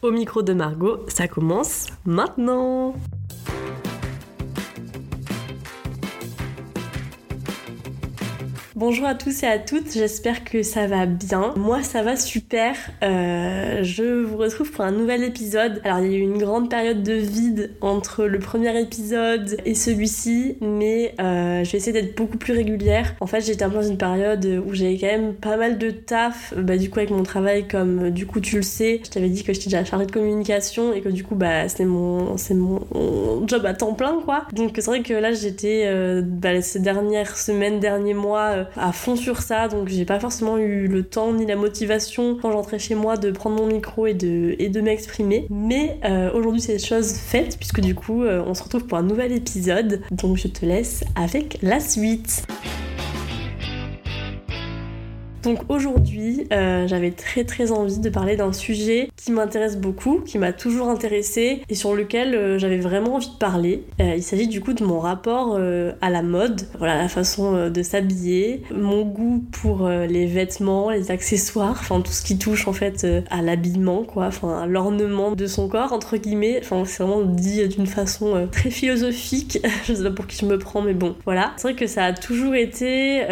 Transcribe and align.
Au 0.00 0.12
micro 0.12 0.42
de 0.42 0.52
Margot, 0.52 1.04
ça 1.08 1.26
commence 1.26 1.86
maintenant 2.04 2.94
Bonjour 8.78 9.06
à 9.06 9.16
tous 9.16 9.42
et 9.42 9.46
à 9.48 9.58
toutes, 9.58 9.92
j'espère 9.92 10.44
que 10.44 10.62
ça 10.62 10.86
va 10.86 11.04
bien. 11.04 11.52
Moi 11.56 11.82
ça 11.82 12.04
va 12.04 12.14
super. 12.14 12.76
Euh, 13.02 13.82
je 13.82 14.22
vous 14.22 14.36
retrouve 14.36 14.70
pour 14.70 14.84
un 14.84 14.92
nouvel 14.92 15.24
épisode. 15.24 15.80
Alors 15.82 15.98
il 15.98 16.12
y 16.12 16.14
a 16.14 16.18
eu 16.18 16.20
une 16.20 16.38
grande 16.38 16.70
période 16.70 17.02
de 17.02 17.14
vide 17.14 17.72
entre 17.80 18.26
le 18.26 18.38
premier 18.38 18.80
épisode 18.80 19.56
et 19.64 19.74
celui-ci, 19.74 20.58
mais 20.60 21.12
euh, 21.20 21.64
je 21.64 21.72
vais 21.72 21.78
essayer 21.78 21.92
d'être 21.92 22.16
beaucoup 22.16 22.38
plus 22.38 22.52
régulière. 22.52 23.16
En 23.18 23.26
fait 23.26 23.40
j'étais 23.40 23.64
un 23.64 23.68
peu 23.68 23.74
dans 23.74 23.82
une 23.82 23.98
période 23.98 24.46
où 24.64 24.72
j'avais 24.74 24.96
quand 24.96 25.08
même 25.08 25.34
pas 25.34 25.56
mal 25.56 25.78
de 25.78 25.90
taf, 25.90 26.54
bah, 26.56 26.76
du 26.76 26.88
coup 26.88 27.00
avec 27.00 27.10
mon 27.10 27.24
travail 27.24 27.66
comme 27.66 28.10
du 28.10 28.26
coup 28.26 28.38
tu 28.38 28.54
le 28.54 28.62
sais, 28.62 29.00
je 29.04 29.10
t'avais 29.10 29.28
dit 29.28 29.42
que 29.42 29.52
j'étais 29.52 29.70
déjà 29.70 29.84
chargée 29.84 30.06
de 30.06 30.12
communication 30.12 30.92
et 30.92 31.00
que 31.00 31.08
du 31.08 31.24
coup 31.24 31.34
bah 31.34 31.68
c'est 31.68 31.84
mon, 31.84 32.36
c'est 32.36 32.54
mon, 32.54 32.78
job 33.48 33.66
à 33.66 33.74
temps 33.74 33.94
plein 33.94 34.20
quoi. 34.24 34.46
Donc 34.52 34.74
c'est 34.76 34.86
vrai 34.86 35.02
que 35.02 35.14
là 35.14 35.32
j'étais 35.32 35.82
euh, 35.86 36.22
bah, 36.24 36.62
ces 36.62 36.78
dernières 36.78 37.36
semaines, 37.36 37.80
derniers 37.80 38.14
mois 38.14 38.67
à 38.76 38.92
fond 38.92 39.16
sur 39.16 39.40
ça, 39.40 39.68
donc 39.68 39.88
j'ai 39.88 40.04
pas 40.04 40.20
forcément 40.20 40.58
eu 40.58 40.86
le 40.86 41.02
temps 41.02 41.32
ni 41.32 41.46
la 41.46 41.56
motivation 41.56 42.36
quand 42.40 42.52
j'entrais 42.52 42.78
chez 42.78 42.94
moi 42.94 43.16
de 43.16 43.30
prendre 43.30 43.56
mon 43.56 43.66
micro 43.66 44.06
et 44.06 44.14
de, 44.14 44.56
et 44.58 44.68
de 44.68 44.80
m'exprimer. 44.80 45.46
Mais 45.50 45.98
euh, 46.04 46.30
aujourd'hui 46.32 46.60
c'est 46.60 46.78
chose 46.78 47.12
faite 47.12 47.56
puisque 47.58 47.80
du 47.80 47.94
coup 47.94 48.22
euh, 48.22 48.42
on 48.46 48.54
se 48.54 48.62
retrouve 48.62 48.86
pour 48.86 48.98
un 48.98 49.02
nouvel 49.02 49.32
épisode, 49.32 50.02
donc 50.10 50.36
je 50.36 50.48
te 50.48 50.64
laisse 50.64 51.04
avec 51.16 51.58
la 51.62 51.80
suite. 51.80 52.46
Donc 55.48 55.60
aujourd'hui, 55.70 56.46
euh, 56.52 56.86
j'avais 56.86 57.10
très 57.10 57.44
très 57.44 57.72
envie 57.72 58.00
de 58.00 58.10
parler 58.10 58.36
d'un 58.36 58.52
sujet 58.52 59.08
qui 59.16 59.32
m'intéresse 59.32 59.78
beaucoup, 59.78 60.20
qui 60.20 60.36
m'a 60.36 60.52
toujours 60.52 60.90
intéressé 60.90 61.62
et 61.70 61.74
sur 61.74 61.94
lequel 61.94 62.34
euh, 62.34 62.58
j'avais 62.58 62.76
vraiment 62.76 63.14
envie 63.14 63.30
de 63.30 63.38
parler. 63.38 63.82
Euh, 63.98 64.12
il 64.14 64.22
s'agit 64.22 64.46
du 64.46 64.60
coup 64.60 64.74
de 64.74 64.84
mon 64.84 65.00
rapport 65.00 65.58
à 66.00 66.10
la 66.10 66.22
mode, 66.22 66.62
voilà 66.76 66.98
la 66.98 67.08
façon 67.08 67.70
de 67.70 67.82
s'habiller, 67.82 68.62
mon 68.70 69.04
goût 69.04 69.42
pour 69.50 69.88
les 69.88 70.26
vêtements, 70.26 70.90
les 70.90 71.10
accessoires, 71.10 71.78
enfin 71.80 72.00
tout 72.02 72.12
ce 72.12 72.22
qui 72.22 72.36
touche 72.38 72.68
en 72.68 72.72
fait 72.74 73.06
à 73.30 73.40
l'habillement 73.40 74.02
quoi, 74.02 74.26
enfin 74.26 74.66
l'ornement 74.66 75.32
de 75.32 75.46
son 75.46 75.68
corps 75.68 75.92
entre 75.92 76.16
guillemets. 76.18 76.60
Enfin 76.62 76.84
c'est 76.84 77.02
vraiment 77.02 77.22
dit 77.22 77.66
d'une 77.68 77.86
façon 77.86 78.48
très 78.52 78.70
philosophique. 78.70 79.60
je 79.86 79.94
sais 79.94 80.02
pas 80.02 80.10
pour 80.10 80.26
qui 80.26 80.36
je 80.38 80.46
me 80.46 80.58
prends 80.58 80.82
mais 80.82 80.94
bon 80.94 81.14
voilà. 81.24 81.52
C'est 81.56 81.68
vrai 81.68 81.74
que 81.74 81.86
ça 81.86 82.04
a 82.04 82.12
toujours 82.12 82.54
été 82.54 83.22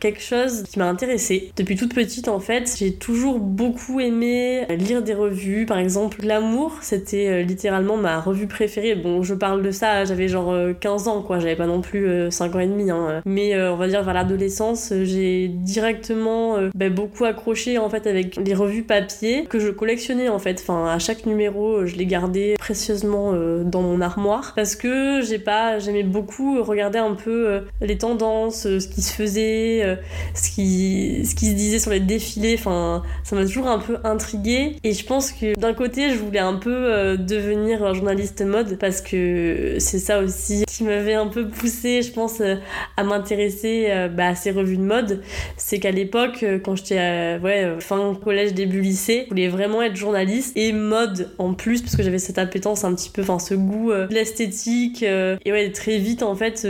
quelque 0.00 0.22
chose 0.22 0.62
qui 0.62 0.78
m'a 0.78 0.88
intéressé 0.88 1.52
depuis 1.56 1.65
toute 1.74 1.94
petite, 1.94 2.28
en 2.28 2.40
fait, 2.40 2.74
j'ai 2.78 2.92
toujours 2.92 3.38
beaucoup 3.38 4.00
aimé 4.00 4.66
lire 4.70 5.02
des 5.02 5.14
revues. 5.14 5.66
Par 5.66 5.78
exemple, 5.78 6.16
L'amour, 6.22 6.78
c'était 6.80 7.28
euh, 7.28 7.42
littéralement 7.42 7.96
ma 7.96 8.20
revue 8.20 8.46
préférée. 8.46 8.94
Bon, 8.94 9.22
je 9.22 9.34
parle 9.34 9.62
de 9.62 9.70
ça, 9.70 10.04
j'avais 10.04 10.28
genre 10.28 10.54
15 10.80 11.06
euh, 11.06 11.10
ans, 11.10 11.22
quoi. 11.22 11.38
J'avais 11.38 11.56
pas 11.56 11.66
non 11.66 11.80
plus 11.80 12.30
5 12.30 12.54
euh, 12.54 12.58
ans 12.58 12.60
et 12.60 12.66
demi. 12.66 12.90
Hein. 12.90 13.22
Mais 13.24 13.60
on 13.68 13.76
va 13.76 13.88
dire 13.88 14.02
vers 14.02 14.14
l'adolescence, 14.14 14.92
j'ai 15.02 15.48
directement 15.48 16.56
bah, 16.74 16.88
beaucoup 16.90 17.24
accroché 17.24 17.78
en 17.78 17.88
fait 17.88 18.06
avec 18.06 18.36
les 18.36 18.54
revues 18.54 18.82
papier 18.82 19.44
que 19.44 19.58
je 19.58 19.68
collectionnais 19.70 20.28
en 20.28 20.38
fait. 20.38 20.60
Enfin, 20.60 20.88
à 20.88 20.98
chaque 20.98 21.26
numéro, 21.26 21.86
je 21.86 21.96
les 21.96 22.06
gardais 22.06 22.54
précieusement 22.58 23.32
dans 23.64 23.82
mon 23.82 24.00
armoire 24.00 24.52
parce 24.54 24.76
que 24.76 25.20
j'ai 25.22 25.38
pas, 25.38 25.78
j'aimais 25.78 26.02
beaucoup 26.02 26.62
regarder 26.62 26.98
un 26.98 27.14
peu 27.14 27.62
les 27.80 27.98
tendances, 27.98 28.62
ce 28.62 28.88
qui 28.88 29.02
se 29.02 29.12
faisait, 29.12 29.98
ce 30.34 30.50
qui, 30.50 31.24
ce 31.24 31.34
qui 31.34 31.45
disait 31.54 31.78
sur 31.78 31.90
les 31.90 32.00
défilés, 32.00 32.56
ça 32.56 33.02
m'a 33.32 33.44
toujours 33.44 33.68
un 33.68 33.78
peu 33.78 33.98
intriguée. 34.04 34.76
Et 34.84 34.92
je 34.92 35.04
pense 35.04 35.32
que 35.32 35.58
d'un 35.58 35.74
côté, 35.74 36.10
je 36.10 36.16
voulais 36.16 36.38
un 36.38 36.54
peu 36.54 36.74
euh, 36.74 37.16
devenir 37.16 37.94
journaliste 37.94 38.42
mode 38.42 38.78
parce 38.78 39.00
que 39.00 39.76
c'est 39.78 39.98
ça 39.98 40.20
aussi 40.20 40.64
qui 40.66 40.84
m'avait 40.84 41.14
un 41.14 41.28
peu 41.28 41.48
poussé, 41.48 42.02
je 42.02 42.12
pense, 42.12 42.40
euh, 42.40 42.56
à 42.96 43.04
m'intéresser 43.04 43.86
euh, 43.88 44.08
bah, 44.08 44.28
à 44.28 44.34
ces 44.34 44.50
revues 44.50 44.76
de 44.76 44.82
mode. 44.82 45.22
C'est 45.56 45.78
qu'à 45.78 45.90
l'époque, 45.90 46.44
quand 46.64 46.76
j'étais 46.76 47.38
ouais, 47.42 47.76
fin 47.80 48.14
collège, 48.22 48.54
début 48.54 48.80
lycée, 48.80 49.24
je 49.24 49.30
voulais 49.30 49.48
vraiment 49.48 49.82
être 49.82 49.96
journaliste 49.96 50.52
et 50.56 50.72
mode 50.72 51.30
en 51.38 51.54
plus 51.54 51.82
parce 51.82 51.96
que 51.96 52.02
j'avais 52.02 52.18
cette 52.18 52.38
appétence 52.38 52.84
un 52.84 52.94
petit 52.94 53.10
peu, 53.10 53.22
enfin, 53.22 53.38
ce 53.38 53.54
goût 53.54 53.92
de 53.92 54.12
l'esthétique. 54.12 55.02
et 55.02 55.38
ouais, 55.52 55.70
très 55.72 55.98
vite, 55.98 56.22
en 56.22 56.34
fait, 56.34 56.66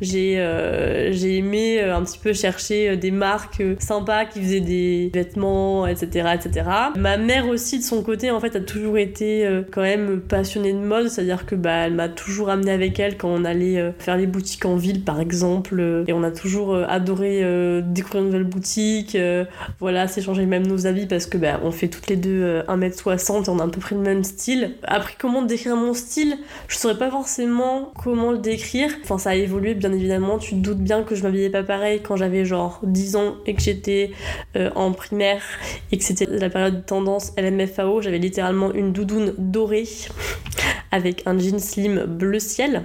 j'ai 0.00 0.34
j'ai 1.10 1.36
aimé 1.36 1.80
un 1.80 2.02
petit 2.02 2.18
peu 2.18 2.32
chercher 2.32 2.96
des 2.96 3.10
marques 3.10 3.62
sympas 3.78 4.13
qui 4.30 4.40
faisait 4.40 4.60
des 4.60 5.10
vêtements, 5.12 5.86
etc., 5.86 6.28
etc. 6.34 6.66
Ma 6.96 7.16
mère 7.16 7.48
aussi, 7.48 7.78
de 7.78 7.84
son 7.84 8.02
côté, 8.02 8.30
en 8.30 8.40
fait, 8.40 8.56
a 8.56 8.60
toujours 8.60 8.98
été 8.98 9.46
euh, 9.46 9.62
quand 9.70 9.82
même 9.82 10.20
passionnée 10.20 10.72
de 10.72 10.78
mode, 10.78 11.08
c'est-à-dire 11.08 11.46
que 11.46 11.54
bah, 11.54 11.86
elle 11.86 11.94
m'a 11.94 12.08
toujours 12.08 12.50
amené 12.50 12.70
avec 12.70 12.98
elle 13.00 13.16
quand 13.16 13.28
on 13.28 13.44
allait 13.44 13.78
euh, 13.78 13.90
faire 13.98 14.16
les 14.16 14.26
boutiques 14.26 14.64
en 14.64 14.76
ville, 14.76 15.02
par 15.02 15.20
exemple, 15.20 15.78
euh, 15.78 16.04
et 16.06 16.12
on 16.12 16.22
a 16.22 16.30
toujours 16.30 16.76
adoré 16.76 17.42
découvrir 17.82 18.22
une 18.22 18.26
nouvelle 18.26 18.44
boutique, 18.44 19.16
voilà, 19.80 20.06
s'échanger 20.08 20.46
même 20.46 20.66
nos 20.66 20.86
avis 20.86 21.06
parce 21.06 21.26
que 21.26 21.38
bah, 21.38 21.60
on 21.62 21.70
fait 21.70 21.88
toutes 21.88 22.08
les 22.08 22.16
deux 22.16 22.60
1m60 22.68 23.44
et 23.44 23.48
on 23.48 23.58
a 23.58 23.64
à 23.64 23.68
peu 23.68 23.80
près 23.80 23.94
le 23.94 24.02
même 24.02 24.24
style. 24.24 24.72
Après, 24.84 25.14
comment 25.18 25.42
décrire 25.42 25.76
mon 25.76 25.94
style? 25.94 26.36
Je 26.68 26.76
saurais 26.76 26.98
pas 26.98 27.10
forcément 27.10 27.92
comment 28.02 28.32
le 28.32 28.38
décrire. 28.38 28.90
Enfin, 29.02 29.18
ça 29.18 29.30
a 29.30 29.34
évolué, 29.34 29.74
bien 29.74 29.92
évidemment. 29.92 30.38
Tu 30.38 30.50
te 30.50 30.60
doutes 30.60 30.78
bien 30.78 31.02
que 31.02 31.14
je 31.14 31.22
m'habillais 31.22 31.50
pas 31.50 31.62
pareil 31.62 32.00
quand 32.02 32.16
j'avais 32.16 32.44
genre 32.44 32.80
10 32.82 33.16
ans 33.16 33.36
et 33.46 33.54
que 33.54 33.62
j'étais 33.62 34.03
euh, 34.56 34.70
en 34.74 34.92
primaire 34.92 35.42
et 35.92 35.98
que 35.98 36.04
c'était 36.04 36.26
la 36.26 36.50
période 36.50 36.84
tendance 36.86 37.32
LMFAO, 37.36 38.02
j'avais 38.02 38.18
littéralement 38.18 38.72
une 38.72 38.92
doudoune 38.92 39.34
dorée 39.38 39.88
avec 40.90 41.22
un 41.26 41.38
jean 41.38 41.58
slim 41.58 42.04
bleu 42.04 42.38
ciel. 42.38 42.82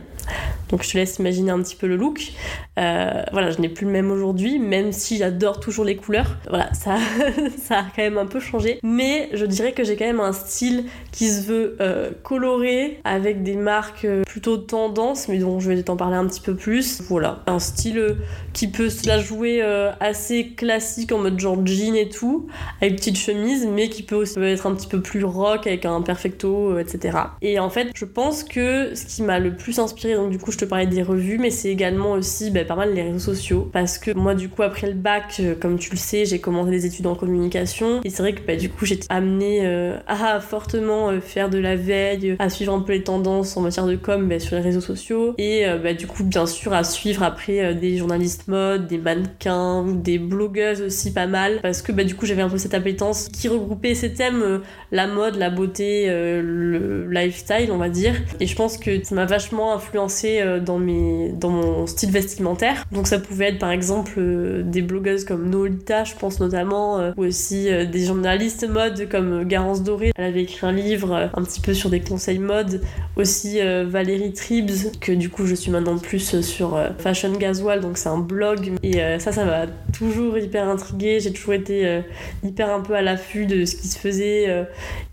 Donc 0.69 0.83
je 0.83 0.91
te 0.91 0.97
laisse 0.97 1.17
imaginer 1.17 1.51
un 1.51 1.61
petit 1.61 1.75
peu 1.75 1.87
le 1.87 1.95
look. 1.95 2.31
Euh, 2.79 3.23
voilà, 3.31 3.51
je 3.51 3.59
n'ai 3.59 3.69
plus 3.69 3.85
le 3.85 3.91
même 3.91 4.11
aujourd'hui, 4.11 4.59
même 4.59 4.91
si 4.91 5.17
j'adore 5.17 5.59
toujours 5.59 5.83
les 5.83 5.95
couleurs. 5.95 6.37
Voilà, 6.47 6.73
ça, 6.73 6.97
ça 7.63 7.79
a 7.79 7.83
quand 7.83 8.03
même 8.03 8.17
un 8.17 8.25
peu 8.25 8.39
changé. 8.39 8.79
Mais 8.83 9.29
je 9.33 9.45
dirais 9.45 9.73
que 9.73 9.83
j'ai 9.83 9.95
quand 9.95 10.05
même 10.05 10.19
un 10.19 10.33
style 10.33 10.85
qui 11.11 11.29
se 11.29 11.41
veut 11.41 11.75
euh, 11.81 12.11
coloré, 12.23 12.99
avec 13.03 13.43
des 13.43 13.55
marques 13.55 14.05
euh, 14.05 14.23
plutôt 14.23 14.57
tendance, 14.57 15.27
mais 15.27 15.39
dont 15.39 15.59
je 15.59 15.69
vais 15.69 15.81
t'en 15.83 15.97
parler 15.97 16.15
un 16.15 16.27
petit 16.27 16.41
peu 16.41 16.55
plus. 16.55 17.01
Voilà, 17.01 17.43
un 17.47 17.59
style 17.59 18.17
qui 18.53 18.67
peut 18.67 18.89
se 18.89 19.07
la 19.07 19.19
jouer 19.19 19.61
assez 19.99 20.49
classique 20.49 21.11
en 21.11 21.19
mode 21.19 21.39
genre 21.39 21.65
jean 21.65 21.95
et 21.95 22.09
tout, 22.09 22.47
avec 22.81 22.97
petite 22.97 23.17
chemise, 23.17 23.67
mais 23.67 23.89
qui 23.89 24.03
peut 24.03 24.15
aussi 24.15 24.39
être 24.39 24.67
un 24.67 24.75
petit 24.75 24.87
peu 24.87 25.01
plus 25.01 25.23
rock 25.23 25.67
avec 25.67 25.85
un 25.85 26.01
perfecto, 26.01 26.77
etc. 26.77 27.17
Et 27.41 27.59
en 27.59 27.69
fait, 27.69 27.89
je 27.95 28.05
pense 28.05 28.43
que 28.43 28.93
ce 28.95 29.05
qui 29.05 29.23
m'a 29.23 29.39
le 29.39 29.55
plus 29.55 29.79
inspiré, 29.79 30.15
donc 30.15 30.29
du 30.29 30.37
coup, 30.37 30.51
je 30.51 30.58
te 30.59 30.65
parlais 30.65 30.87
des 30.87 31.01
revues, 31.01 31.37
mais 31.37 31.49
c'est 31.49 31.69
également 31.69 32.13
aussi 32.13 32.51
bah, 32.51 32.65
pas 32.65 32.75
mal 32.75 32.93
les 32.93 33.03
réseaux 33.03 33.19
sociaux. 33.19 33.69
Parce 33.71 33.97
que 33.97 34.11
moi, 34.11 34.35
du 34.35 34.49
coup, 34.49 34.63
après 34.63 34.87
le 34.87 34.93
bac, 34.93 35.37
euh, 35.39 35.55
comme 35.59 35.77
tu 35.77 35.91
le 35.91 35.97
sais, 35.97 36.25
j'ai 36.25 36.39
commencé 36.39 36.71
des 36.71 36.85
études 36.85 37.07
en 37.07 37.15
communication. 37.15 38.01
Et 38.03 38.09
c'est 38.09 38.21
vrai 38.21 38.33
que 38.33 38.41
bah, 38.45 38.55
du 38.55 38.69
coup, 38.69 38.85
j'étais 38.85 39.07
amenée 39.09 39.65
euh, 39.65 39.97
à 40.07 40.39
fortement 40.39 41.09
euh, 41.09 41.21
faire 41.21 41.49
de 41.49 41.57
la 41.57 41.75
veille, 41.75 42.35
à 42.39 42.49
suivre 42.49 42.73
un 42.73 42.81
peu 42.81 42.93
les 42.93 43.03
tendances 43.03 43.55
en 43.57 43.61
matière 43.61 43.85
de 43.85 43.95
com 43.95 44.27
bah, 44.27 44.39
sur 44.39 44.55
les 44.55 44.61
réseaux 44.61 44.81
sociaux. 44.81 45.33
Et 45.37 45.65
bah, 45.83 45.93
du 45.93 46.07
coup, 46.07 46.23
bien 46.23 46.45
sûr, 46.45 46.73
à 46.73 46.83
suivre 46.83 47.23
après 47.23 47.73
des 47.75 47.97
journalistes 47.97 48.47
mode, 48.47 48.87
des 48.87 48.97
mannequins, 48.97 49.85
des 49.85 50.19
blogueuses 50.19 50.81
aussi 50.81 51.13
pas 51.13 51.27
mal. 51.27 51.59
Parce 51.61 51.81
que 51.81 51.91
du 51.91 52.15
coup, 52.15 52.25
j'avais 52.25 52.41
un 52.41 52.49
peu 52.49 52.57
cette 52.57 52.73
appétence 52.73 53.29
qui 53.29 53.47
regroupait 53.47 53.95
ces 53.95 54.13
thèmes, 54.13 54.61
la 54.91 55.07
mode, 55.07 55.35
la 55.35 55.49
beauté, 55.49 56.07
le 56.07 57.09
lifestyle, 57.09 57.71
on 57.71 57.77
va 57.77 57.89
dire. 57.89 58.13
Et 58.39 58.47
je 58.47 58.55
pense 58.55 58.77
que 58.77 59.03
ça 59.03 59.15
m'a 59.15 59.25
vachement 59.25 59.73
influencé 59.73 60.41
dans, 60.57 60.79
mes, 60.79 61.29
dans 61.29 61.51
mon 61.51 61.85
style 61.85 62.11
vestimentaire. 62.11 62.85
Donc 62.91 63.07
ça 63.07 63.19
pouvait 63.19 63.49
être 63.49 63.59
par 63.59 63.71
exemple 63.71 64.13
euh, 64.17 64.63
des 64.63 64.81
blogueuses 64.81 65.25
comme 65.25 65.49
Nolita, 65.49 66.03
je 66.03 66.15
pense 66.15 66.39
notamment, 66.39 66.99
euh, 66.99 67.11
ou 67.17 67.25
aussi 67.25 67.69
euh, 67.69 67.85
des 67.85 68.05
journalistes 68.05 68.67
mode 68.67 69.07
comme 69.09 69.43
Garance 69.43 69.83
Doré. 69.83 70.11
Elle 70.15 70.25
avait 70.25 70.43
écrit 70.43 70.65
un 70.65 70.71
livre 70.71 71.29
un 71.33 71.43
petit 71.43 71.61
peu 71.61 71.73
sur 71.73 71.89
des 71.89 71.99
conseils 71.99 72.39
mode. 72.39 72.81
Aussi 73.15 73.59
Valérie 73.85 74.31
Tribs, 74.31 74.91
que 75.01 75.11
du 75.11 75.29
coup 75.29 75.45
je 75.45 75.53
suis 75.53 75.71
maintenant 75.71 75.97
plus 75.97 76.41
sur 76.41 76.79
Fashion 76.99 77.33
Gasoil, 77.33 77.81
donc 77.81 77.97
c'est 77.97 78.07
un 78.07 78.17
blog. 78.17 78.71
Et 78.81 78.93
ça, 79.19 79.33
ça 79.33 79.43
m'a 79.43 79.65
toujours 79.91 80.37
hyper 80.37 80.69
intriguée. 80.69 81.19
J'ai 81.19 81.33
toujours 81.33 81.53
été 81.53 82.01
hyper 82.43 82.73
un 82.73 82.79
peu 82.79 82.93
à 82.93 83.01
l'affût 83.01 83.45
de 83.45 83.65
ce 83.65 83.75
qui 83.75 83.87
se 83.87 83.99
faisait. 83.99 84.65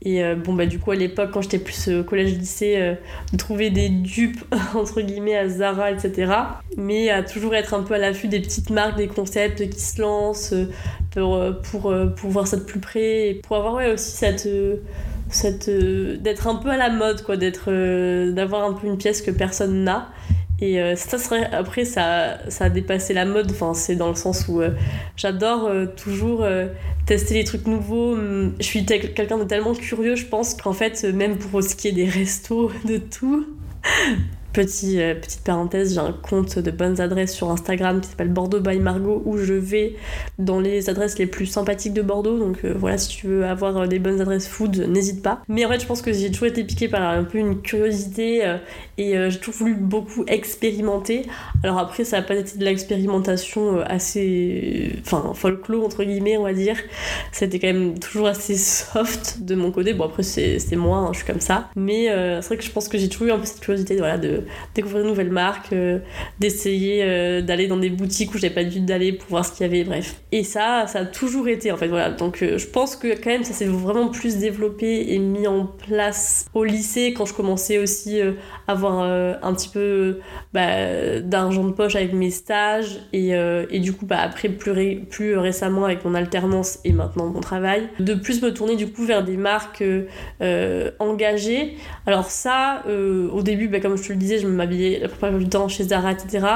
et 0.03 0.23
bon, 0.35 0.53
bah 0.53 0.67
du 0.67 0.79
coup 0.79 0.93
à 0.93 0.95
l'époque, 0.95 1.31
quand 1.33 1.43
j'étais 1.43 1.59
plus 1.59 1.89
au 1.89 2.05
collège-lycée, 2.05 2.97
de 3.33 3.37
trouver 3.37 3.71
des 3.71 3.89
dupes 3.89 4.45
entre 4.75 5.01
guillemets 5.01 5.26
à 5.35 5.49
Zara, 5.49 5.91
etc 5.91 6.27
mais 6.77 7.09
à 7.09 7.23
toujours 7.23 7.55
être 7.55 7.75
un 7.75 7.83
peu 7.83 7.95
à 7.95 7.99
l'affût 7.99 8.29
des 8.29 8.41
petites 8.41 8.71
marques, 8.71 8.97
des 8.97 9.09
concepts 9.09 9.69
qui 9.69 9.81
se 9.81 10.01
lancent 10.01 10.53
euh, 10.53 10.67
pour, 11.11 11.37
euh, 11.37 11.53
pour, 11.53 11.91
euh, 11.91 12.07
pour 12.07 12.31
voir 12.31 12.47
ça 12.47 12.59
de 12.59 12.63
plus 12.63 12.81
près 12.81 13.31
et 13.31 13.35
pour 13.35 13.57
avoir 13.57 13.75
ouais, 13.75 13.93
aussi 13.93 14.11
cette. 14.11 14.49
cette 15.31 15.71
d'être 15.71 16.47
un 16.47 16.57
peu 16.57 16.71
à 16.71 16.77
la 16.77 16.91
mode 16.91 17.23
quoi 17.23 17.37
d'être 17.37 17.71
d'avoir 18.33 18.65
un 18.65 18.75
peu 18.75 18.87
une 18.87 18.99
pièce 18.99 19.23
que 19.23 19.31
personne 19.31 19.83
n'a 19.85 20.09
Et 20.61 20.79
ça 20.95 21.19
serait 21.19 21.51
après 21.53 21.85
ça, 21.85 22.39
ça 22.49 22.67
a 22.67 22.71
dépassé 22.71 23.15
la 23.15 23.25
mode. 23.25 23.51
Enfin, 23.51 23.75
c'est 23.75 23.97
dans 23.97 24.09
le 24.09 24.15
sens 24.15 24.47
où 24.49 24.61
j'adore 25.17 25.71
toujours 25.97 26.45
tester 27.07 27.35
les 27.35 27.45
trucs 27.45 27.67
nouveaux. 27.67 28.13
Hum, 28.13 28.55
je 28.61 28.65
suis 28.65 28.85
quelqu'un 28.85 29.39
de 29.39 29.45
tellement 29.45 29.75
curieux, 29.75 30.15
je 30.15 30.27
pense 30.27 30.55
qu'en 30.55 30.73
fait, 30.73 31.05
même 31.05 31.39
pour 31.39 31.63
ce 31.63 31.75
qui 31.75 31.89
est 31.89 31.93
des 31.93 32.09
restos, 32.09 32.71
de 32.85 32.99
tout. 32.99 33.47
Petit, 34.57 34.97
petite 35.21 35.43
parenthèse, 35.43 35.93
j'ai 35.93 36.01
un 36.01 36.13
compte 36.15 36.59
de 36.59 36.71
bonnes 36.71 36.99
adresses 36.99 37.35
sur 37.35 37.51
Instagram 37.51 38.01
qui 38.01 38.09
s'appelle 38.09 38.31
Bordeaux 38.31 38.61
by 38.61 38.79
Margot 38.79 39.21
où 39.27 39.37
je 39.37 39.53
vais 39.53 39.97
dans 40.39 40.61
les 40.61 40.89
adresses 40.89 41.19
les 41.19 41.27
plus 41.27 41.45
sympathiques 41.45 41.93
de 41.93 42.01
Bordeaux. 42.01 42.39
Donc 42.39 42.65
voilà, 42.65 42.97
si 42.97 43.09
tu 43.09 43.27
veux 43.27 43.45
avoir 43.45 43.87
des 43.87 43.99
bonnes 43.99 44.19
adresses 44.23 44.49
food, 44.49 44.87
n'hésite 44.89 45.23
pas. 45.23 45.43
Mais 45.49 45.67
en 45.67 45.69
fait, 45.69 45.81
je 45.81 45.87
pense 45.87 46.01
que 46.01 46.11
j'ai 46.11 46.31
toujours 46.31 46.49
été 46.49 46.65
piquée 46.65 46.89
par 46.89 47.03
un 47.03 47.25
peu 47.25 47.37
une 47.37 47.61
curiosité 47.61 48.57
et 48.99 49.17
euh, 49.17 49.29
j'ai 49.29 49.39
toujours 49.39 49.55
voulu 49.57 49.75
beaucoup 49.75 50.25
expérimenter. 50.27 51.27
Alors 51.63 51.79
après, 51.79 52.05
ça 52.05 52.19
n'a 52.19 52.23
pas 52.23 52.35
été 52.35 52.57
de 52.59 52.65
l'expérimentation 52.65 53.79
euh, 53.79 53.85
assez. 53.87 54.93
Enfin, 55.01 55.33
folklore, 55.35 55.85
entre 55.85 56.05
guillemets, 56.05 56.39
on 56.39 56.45
va 56.45 56.55
dire. 56.55 56.77
C'était 57.33 57.59
quand 57.59 57.67
même 57.67 57.99
toujours 57.99 58.29
assez 58.29 58.57
soft 58.57 59.43
de 59.43 59.55
mon 59.55 59.71
côté. 59.71 59.93
Bon, 59.93 60.05
après, 60.05 60.23
c'est 60.23 60.77
moi, 60.77 60.99
hein, 60.99 61.11
je 61.13 61.19
suis 61.19 61.27
comme 61.27 61.41
ça. 61.41 61.69
Mais 61.77 62.11
euh, 62.11 62.41
c'est 62.41 62.49
vrai 62.49 62.57
que 62.57 62.65
je 62.65 62.71
pense 62.71 62.89
que 62.89 62.97
j'ai 62.97 63.09
toujours 63.09 63.29
eu 63.29 63.33
un 63.33 63.39
peu 63.39 63.45
cette 63.45 63.61
curiosité 63.61 63.97
voilà, 63.97 64.17
de 64.17 64.45
découvrir 64.75 65.03
une 65.03 65.09
nouvelle 65.09 65.31
marque, 65.31 65.75
d'essayer 66.39 67.43
d'aller 67.43 67.67
dans 67.67 67.77
des 67.77 67.91
boutiques 67.91 68.35
où 68.35 68.39
j'avais 68.39 68.55
pas 68.55 68.65
dû 68.65 68.81
d'aller 68.81 69.13
pour 69.13 69.29
voir 69.31 69.45
ce 69.45 69.53
qu'il 69.53 69.67
y 69.67 69.69
avait, 69.69 69.85
bref. 69.85 70.17
Et 70.33 70.45
ça, 70.45 70.87
ça 70.87 71.01
a 71.01 71.05
toujours 71.05 71.49
été, 71.49 71.73
en 71.73 71.77
fait, 71.77 71.89
voilà. 71.89 72.11
Donc 72.11 72.39
je 72.43 72.67
pense 72.67 72.97
que 72.97 73.09
quand 73.09 73.31
même, 73.31 73.45
ça 73.45 73.53
s'est 73.53 73.67
vraiment 73.67 74.09
plus 74.09 74.37
développé 74.37 75.13
et 75.13 75.19
mis 75.19 75.47
en 75.47 75.67
place 75.67 76.47
au 76.55 76.65
lycée 76.65 77.15
quand 77.17 77.27
je 77.27 77.35
commençais 77.35 77.79
aussi 77.79 78.21
à 78.21 78.77
avoir 78.77 79.01
euh, 79.01 79.35
un 79.43 79.55
petit 79.55 79.69
peu 79.69 80.19
bah, 80.53 81.21
d'argent 81.21 81.65
de 81.65 81.73
poche 81.73 81.97
avec 81.97 82.13
mes 82.13 82.31
stages 82.31 83.01
et, 83.13 83.35
euh, 83.35 83.67
du 83.67 83.93
coup 83.93 84.07
bah, 84.07 84.19
après 84.21 84.49
plus, 84.49 85.37
récemment 85.37 85.85
avec 85.85 86.05
mon 86.05 86.15
alternance 86.15 86.79
et 86.85 86.93
maintenant 86.93 87.27
mon 87.27 87.41
travail 87.41 87.89
de 88.01 88.15
plus 88.15 88.43
me 88.43 88.53
tourner 88.53 88.77
du 88.77 88.89
coup 88.91 89.05
vers 89.05 89.25
des 89.25 89.37
marques 89.37 89.83
euh, 90.43 90.91
engagées 90.99 91.77
alors 92.07 92.31
ça 92.31 92.85
au 92.87 93.43
début 93.43 93.69
bah, 93.69 93.81
comme 93.81 93.97
je 93.97 94.09
te 94.09 94.13
le 94.13 94.19
disais 94.27 94.39
je 94.39 94.47
m'habillais 94.47 94.99
la 95.01 95.09
plupart 95.09 95.33
du 95.33 95.49
temps 95.49 95.69
chez 95.69 95.85
Zara 95.85 96.13
etc 96.13 96.47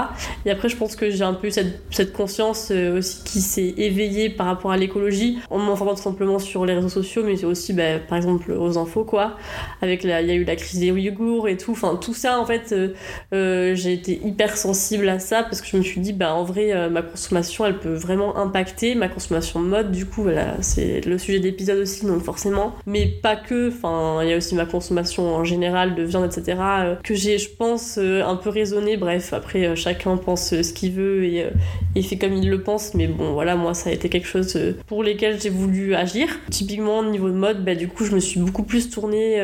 et 0.45 0.51
après 0.51 0.69
je 0.69 0.77
pense 0.77 0.97
que 0.97 1.11
j'ai 1.11 1.25
un 1.25 1.35
peu 1.35 1.51
cette, 1.51 1.83
cette 1.91 2.13
conscience 2.13 2.71
aussi 2.71 3.23
qui 3.25 3.41
s'est 3.41 3.75
éveillée 3.77 4.31
par 4.31 4.47
rapport 4.47 4.71
à 4.71 4.77
l'écologie 4.77 5.39
en 5.51 5.59
m'informant 5.59 5.95
tout 5.95 6.03
simplement 6.03 6.39
sur 6.39 6.67
les 6.67 6.75
réseaux 6.75 6.89
sociaux 6.89 7.23
mais 7.25 7.45
aussi 7.45 7.73
bah, 7.73 7.99
par 8.09 8.19
exemple 8.19 8.53
aux 8.53 8.79
infos 8.79 9.05
quoi 9.05 9.37
avec 9.83 10.05
il 10.05 10.11
y 10.11 10.13
a 10.13 10.35
eu 10.35 10.45
la 10.45 10.57
crise 10.57 10.81
des 10.81 10.91
Ouïghours 10.91 11.49
et 11.49 11.57
tout 11.57 11.73
enfin 11.73 11.91
tout 12.01 12.15
ça, 12.15 12.41
en 12.41 12.47
fait, 12.47 12.73
euh, 12.73 12.89
euh, 13.33 13.75
j'ai 13.75 13.93
été 13.93 14.21
hyper 14.25 14.57
sensible 14.57 15.09
à 15.09 15.19
ça 15.19 15.43
parce 15.43 15.61
que 15.61 15.69
je 15.69 15.77
me 15.77 15.83
suis 15.83 16.01
dit, 16.01 16.13
bah 16.13 16.35
en 16.35 16.45
vrai, 16.45 16.73
euh, 16.73 16.91
ma 16.91 17.03
consommation, 17.03 17.67
elle 17.67 17.79
peut 17.79 17.95
vraiment 17.95 18.37
impacter 18.37 18.95
ma 18.95 19.09
consommation 19.09 19.63
de 19.63 19.67
mode. 19.67 19.93
Du 19.93 20.07
coup, 20.07 20.23
voilà, 20.23 20.57
c'est 20.61 21.05
le 21.07 21.19
sujet 21.19 21.41
d'épisode 21.41 21.79
aussi, 21.79 22.07
donc 22.07 22.23
forcément. 22.23 22.75
Mais 22.87 23.07
pas 23.07 23.37
que, 23.37 23.69
enfin, 23.69 24.21
il 24.23 24.31
y 24.31 24.33
a 24.33 24.37
aussi 24.37 24.55
ma 24.55 24.67
consommation 24.67 25.35
en 25.35 25.45
général 25.45 25.95
de 25.95 26.03
viande, 26.03 26.25
etc. 26.27 26.59
que 27.03 27.15
j'ai, 27.15 27.39
pense, 27.61 27.99
un 27.99 28.37
peu 28.37 28.49
raisonné. 28.49 28.97
Bref, 28.97 29.33
après, 29.33 29.77
chacun 29.77 30.17
pense 30.17 30.51
ce 30.63 30.73
qu'il 30.73 30.93
veut 30.93 31.25
et, 31.25 32.03
fait 32.03 32.17
comme 32.17 32.33
il 32.33 32.49
le 32.49 32.63
pense. 32.63 32.95
Mais 32.95 33.07
bon, 33.07 33.33
voilà, 33.35 33.55
moi, 33.55 33.75
ça 33.75 33.91
a 33.91 33.93
été 33.93 34.09
quelque 34.09 34.27
chose 34.27 34.59
pour 34.87 35.05
lesquels 35.05 35.41
j'ai 35.41 35.51
voulu 35.51 35.95
agir. 35.95 36.29
Typiquement, 36.51 37.01
au 37.01 37.05
niveau 37.05 37.29
de 37.29 37.35
mode, 37.35 37.65
bah, 37.65 37.75
du 37.75 37.89
coup, 37.89 38.05
je 38.05 38.15
me 38.15 38.21
suis 38.21 38.41
beaucoup 38.41 38.63
plus 38.63 38.89
tournée 38.89 39.37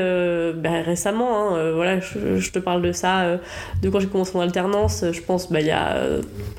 bah, 0.56 0.80
récemment. 0.82 1.56
Hein, 1.56 1.72
voilà, 1.74 2.00
je, 2.00 2.50
te 2.50 2.58
parle 2.58 2.82
de 2.82 2.92
ça 2.92 3.26
euh, 3.26 3.38
de 3.82 3.90
quand 3.90 4.00
j'ai 4.00 4.06
commencé 4.06 4.32
mon 4.34 4.40
alternance, 4.40 5.04
je 5.12 5.20
pense 5.20 5.50
bah, 5.50 5.60
il 5.60 5.66
y 5.66 5.70
a 5.70 5.96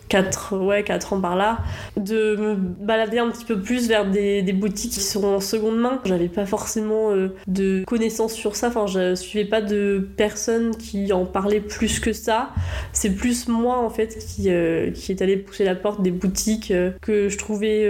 4, 0.09 0.53
euh, 0.53 0.59
ouais, 0.59 0.83
4 0.83 1.13
ans 1.13 1.21
par 1.21 1.35
là, 1.35 1.59
de 1.97 2.35
me 2.35 2.55
balader 2.55 3.19
un 3.19 3.29
petit 3.29 3.45
peu 3.45 3.59
plus 3.59 3.87
vers 3.87 4.09
des, 4.09 4.41
boutiques 4.53 4.93
qui 4.93 5.01
sont 5.01 5.23
en 5.23 5.39
seconde 5.39 5.77
main. 5.77 5.99
J'avais 6.05 6.29
pas 6.29 6.45
forcément 6.45 7.11
euh, 7.11 7.35
de 7.47 7.83
connaissances 7.85 8.33
sur 8.33 8.55
ça, 8.55 8.67
enfin 8.67 8.87
je 8.87 9.15
suivais 9.15 9.45
pas 9.45 9.61
de 9.61 10.07
personnes 10.17 10.75
qui 10.75 11.11
en 11.13 11.25
parlaient 11.25 11.46
plus 11.59 11.99
que 11.99 12.13
ça. 12.13 12.49
C'est 12.93 13.11
plus 13.11 13.47
moi 13.47 13.77
en 13.77 13.89
fait 13.89 14.17
qui, 14.17 14.49
qui 14.93 15.11
est 15.11 15.21
allé 15.21 15.37
pousser 15.37 15.63
la 15.63 15.75
porte 15.75 16.01
des 16.01 16.11
boutiques 16.11 16.73
que 17.01 17.29
je 17.29 17.37
trouvais 17.37 17.89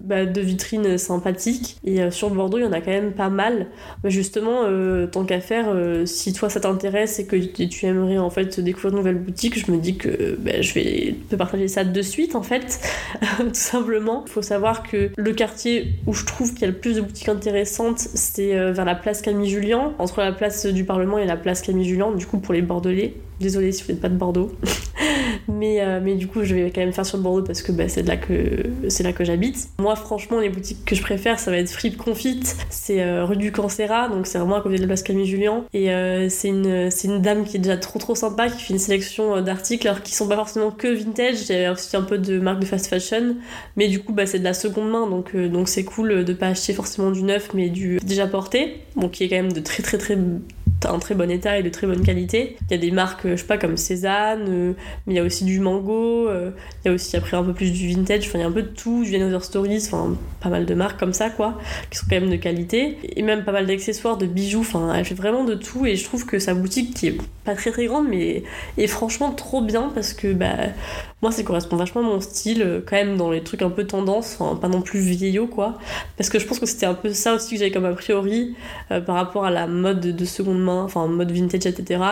bah, 0.00 0.26
de 0.26 0.40
vitrines 0.40 0.98
sympathiques. 0.98 1.78
Et 1.84 2.10
sur 2.10 2.30
Bordeaux, 2.30 2.58
il 2.58 2.64
y 2.64 2.66
en 2.66 2.72
a 2.72 2.80
quand 2.80 2.90
même 2.90 3.12
pas 3.12 3.28
mal. 3.28 3.66
justement, 4.04 4.62
tant 5.10 5.24
qu'à 5.24 5.40
faire, 5.40 5.66
si 6.04 6.32
toi 6.32 6.48
ça 6.50 6.60
t'intéresse 6.60 7.18
et 7.18 7.26
que 7.26 7.36
tu 7.36 7.86
aimerais 7.86 8.18
en 8.18 8.30
fait 8.30 8.60
découvrir 8.60 8.92
de 8.92 8.96
nouvelles 8.96 9.18
boutiques, 9.18 9.58
je 9.58 9.70
me 9.70 9.78
dis 9.78 9.96
que 9.96 10.36
ben, 10.38 10.62
je 10.62 10.74
vais 10.74 11.16
te 11.28 11.36
partager 11.36 11.68
ça 11.68 11.84
de 11.84 12.02
suite 12.02 12.34
en 12.34 12.42
fait, 12.42 12.80
tout 13.38 13.48
simplement. 13.52 14.24
Il 14.26 14.32
faut 14.32 14.42
savoir 14.42 14.82
que 14.82 15.10
le 15.16 15.32
quartier 15.32 15.92
où 16.06 16.14
je 16.14 16.24
trouve 16.24 16.52
qu'il 16.52 16.62
y 16.62 16.64
a 16.64 16.68
le 16.68 16.74
plus 16.74 16.96
de 16.96 17.00
boutiques 17.00 17.28
intéressantes, 17.28 17.98
c'est 17.98 18.56
euh, 18.56 18.72
vers 18.72 18.84
la 18.84 18.94
place 18.94 19.22
Camille 19.22 19.48
Julien, 19.50 19.92
entre 19.98 20.20
la 20.20 20.32
place 20.32 20.66
du 20.66 20.84
Parlement 20.84 21.18
et 21.18 21.26
la 21.26 21.36
place 21.36 21.62
Camille 21.62 21.88
Julien, 21.88 22.12
du 22.12 22.26
coup 22.26 22.38
pour 22.38 22.54
les 22.54 22.62
Désolée 23.40 23.72
si 23.72 23.82
vous 23.82 23.92
n'êtes 23.92 24.00
pas 24.00 24.08
de 24.08 24.16
Bordeaux. 24.16 24.52
mais, 25.48 25.80
euh, 25.80 26.00
mais 26.02 26.14
du 26.14 26.26
coup, 26.26 26.42
je 26.42 26.54
vais 26.54 26.70
quand 26.70 26.80
même 26.80 26.92
faire 26.92 27.04
sur 27.04 27.18
Bordeaux 27.18 27.42
parce 27.42 27.62
que 27.62 27.70
bah, 27.70 27.88
c'est 27.88 28.02
là 28.02 28.16
que, 28.16 28.62
c'est 28.88 29.02
là 29.02 29.12
que 29.12 29.24
j'habite. 29.24 29.68
Moi, 29.78 29.94
franchement, 29.94 30.40
les 30.40 30.48
boutiques 30.48 30.84
que 30.86 30.94
je 30.94 31.02
préfère, 31.02 31.38
ça 31.38 31.50
va 31.50 31.58
être 31.58 31.70
Fripe 31.70 31.98
Confit. 31.98 32.40
C'est 32.70 33.02
euh, 33.02 33.24
rue 33.24 33.36
du 33.36 33.52
Cancera, 33.52 34.08
donc 34.08 34.26
c'est 34.26 34.38
vraiment 34.38 34.56
à 34.56 34.62
côté 34.62 34.76
de 34.76 34.80
la 34.80 34.86
place 34.86 35.02
Camille 35.02 35.26
Julien. 35.26 35.64
Et 35.74 35.90
euh, 35.90 36.28
c'est, 36.30 36.48
une, 36.48 36.88
une 37.04 37.20
dame 37.20 37.44
qui 37.44 37.58
est 37.58 37.60
déjà 37.60 37.76
trop 37.76 37.98
trop 37.98 38.14
sympa, 38.14 38.48
qui 38.48 38.62
fait 38.62 38.72
une 38.72 38.78
sélection 38.78 39.42
d'articles, 39.42 39.86
alors 39.86 40.02
qui 40.02 40.14
sont 40.14 40.28
pas 40.28 40.36
forcément 40.36 40.70
que 40.70 40.88
vintage. 40.88 41.50
Il 41.50 41.68
aussi 41.70 41.94
un 41.96 42.02
peu 42.02 42.16
de 42.16 42.38
marque 42.38 42.60
de 42.60 42.66
fast 42.66 42.86
fashion. 42.86 43.36
Mais 43.76 43.88
du 43.88 44.00
coup, 44.00 44.14
bah, 44.14 44.24
c'est 44.24 44.38
de 44.38 44.44
la 44.44 44.54
seconde 44.54 44.90
main, 44.90 45.08
donc, 45.10 45.36
donc 45.36 45.68
c'est 45.68 45.84
cool 45.84 46.24
de 46.24 46.32
pas 46.32 46.48
acheter 46.48 46.72
forcément 46.72 47.10
du 47.10 47.22
neuf, 47.22 47.50
mais 47.52 47.68
du 47.68 47.98
déjà 48.02 48.26
porté. 48.26 48.78
Bon, 48.94 49.10
qui 49.10 49.24
est 49.24 49.28
quand 49.28 49.36
même 49.36 49.52
de 49.52 49.60
très 49.60 49.82
très 49.82 49.98
très 49.98 50.16
un 50.84 50.98
très 50.98 51.14
bon 51.14 51.30
état 51.30 51.58
et 51.58 51.62
de 51.62 51.68
très 51.68 51.86
bonne 51.86 52.02
qualité. 52.02 52.56
Il 52.68 52.70
y 52.72 52.74
a 52.74 52.78
des 52.78 52.90
marques, 52.90 53.26
je 53.26 53.36
sais 53.36 53.46
pas, 53.46 53.58
comme 53.58 53.76
Cézanne, 53.76 54.46
euh, 54.48 54.72
mais 55.06 55.14
il 55.14 55.16
y 55.16 55.20
a 55.20 55.22
aussi 55.22 55.44
du 55.44 55.58
Mango, 55.58 56.28
euh, 56.28 56.50
il 56.84 56.88
y 56.88 56.90
a 56.90 56.94
aussi 56.94 57.16
après 57.16 57.36
un 57.36 57.42
peu 57.42 57.54
plus 57.54 57.72
du 57.72 57.88
vintage, 57.88 58.26
enfin 58.26 58.38
il 58.38 58.42
y 58.42 58.44
a 58.44 58.48
un 58.48 58.52
peu 58.52 58.62
de 58.62 58.68
tout, 58.68 59.04
du 59.04 59.14
Another 59.16 59.42
Stories, 59.42 59.84
enfin 59.86 60.16
pas 60.40 60.50
mal 60.50 60.66
de 60.66 60.74
marques 60.74 60.98
comme 60.98 61.12
ça 61.12 61.30
quoi, 61.30 61.58
qui 61.90 61.98
sont 61.98 62.06
quand 62.08 62.20
même 62.20 62.30
de 62.30 62.36
qualité. 62.36 62.98
Et 63.16 63.22
même 63.22 63.44
pas 63.44 63.52
mal 63.52 63.66
d'accessoires, 63.66 64.16
de 64.16 64.26
bijoux, 64.26 64.60
enfin 64.60 64.92
elle 64.94 65.04
fait 65.04 65.14
vraiment 65.14 65.44
de 65.44 65.54
tout 65.54 65.86
et 65.86 65.96
je 65.96 66.04
trouve 66.04 66.26
que 66.26 66.38
sa 66.38 66.54
boutique 66.54 66.94
qui 66.94 67.08
est 67.08 67.18
pas 67.44 67.54
très 67.54 67.70
très 67.70 67.86
grande 67.86 68.08
mais 68.08 68.42
est 68.76 68.86
franchement 68.86 69.30
trop 69.30 69.62
bien 69.62 69.90
parce 69.94 70.12
que 70.12 70.32
bah 70.32 70.56
moi 71.22 71.32
ça 71.32 71.42
correspond 71.42 71.76
vachement 71.76 72.02
à 72.02 72.04
mon 72.04 72.20
style 72.20 72.62
euh, 72.62 72.80
quand 72.86 72.96
même 72.96 73.16
dans 73.16 73.30
les 73.30 73.42
trucs 73.42 73.62
un 73.62 73.70
peu 73.70 73.86
tendance 73.86 74.38
pas 74.60 74.68
non 74.68 74.82
plus 74.82 75.00
vieillot 75.00 75.46
quoi 75.46 75.78
parce 76.16 76.28
que 76.28 76.38
je 76.38 76.46
pense 76.46 76.58
que 76.58 76.66
c'était 76.66 76.86
un 76.86 76.94
peu 76.94 77.12
ça 77.12 77.34
aussi 77.34 77.54
que 77.54 77.58
j'avais 77.58 77.70
comme 77.70 77.84
a 77.84 77.92
priori 77.92 78.54
par 78.88 79.16
rapport 79.16 79.44
à 79.44 79.50
la 79.50 79.66
mode 79.66 80.00
de 80.00 80.24
seconde 80.24 80.62
main 80.62 80.82
enfin 80.82 81.06
mode 81.06 81.32
vintage, 81.32 81.66
etc. 81.66 82.02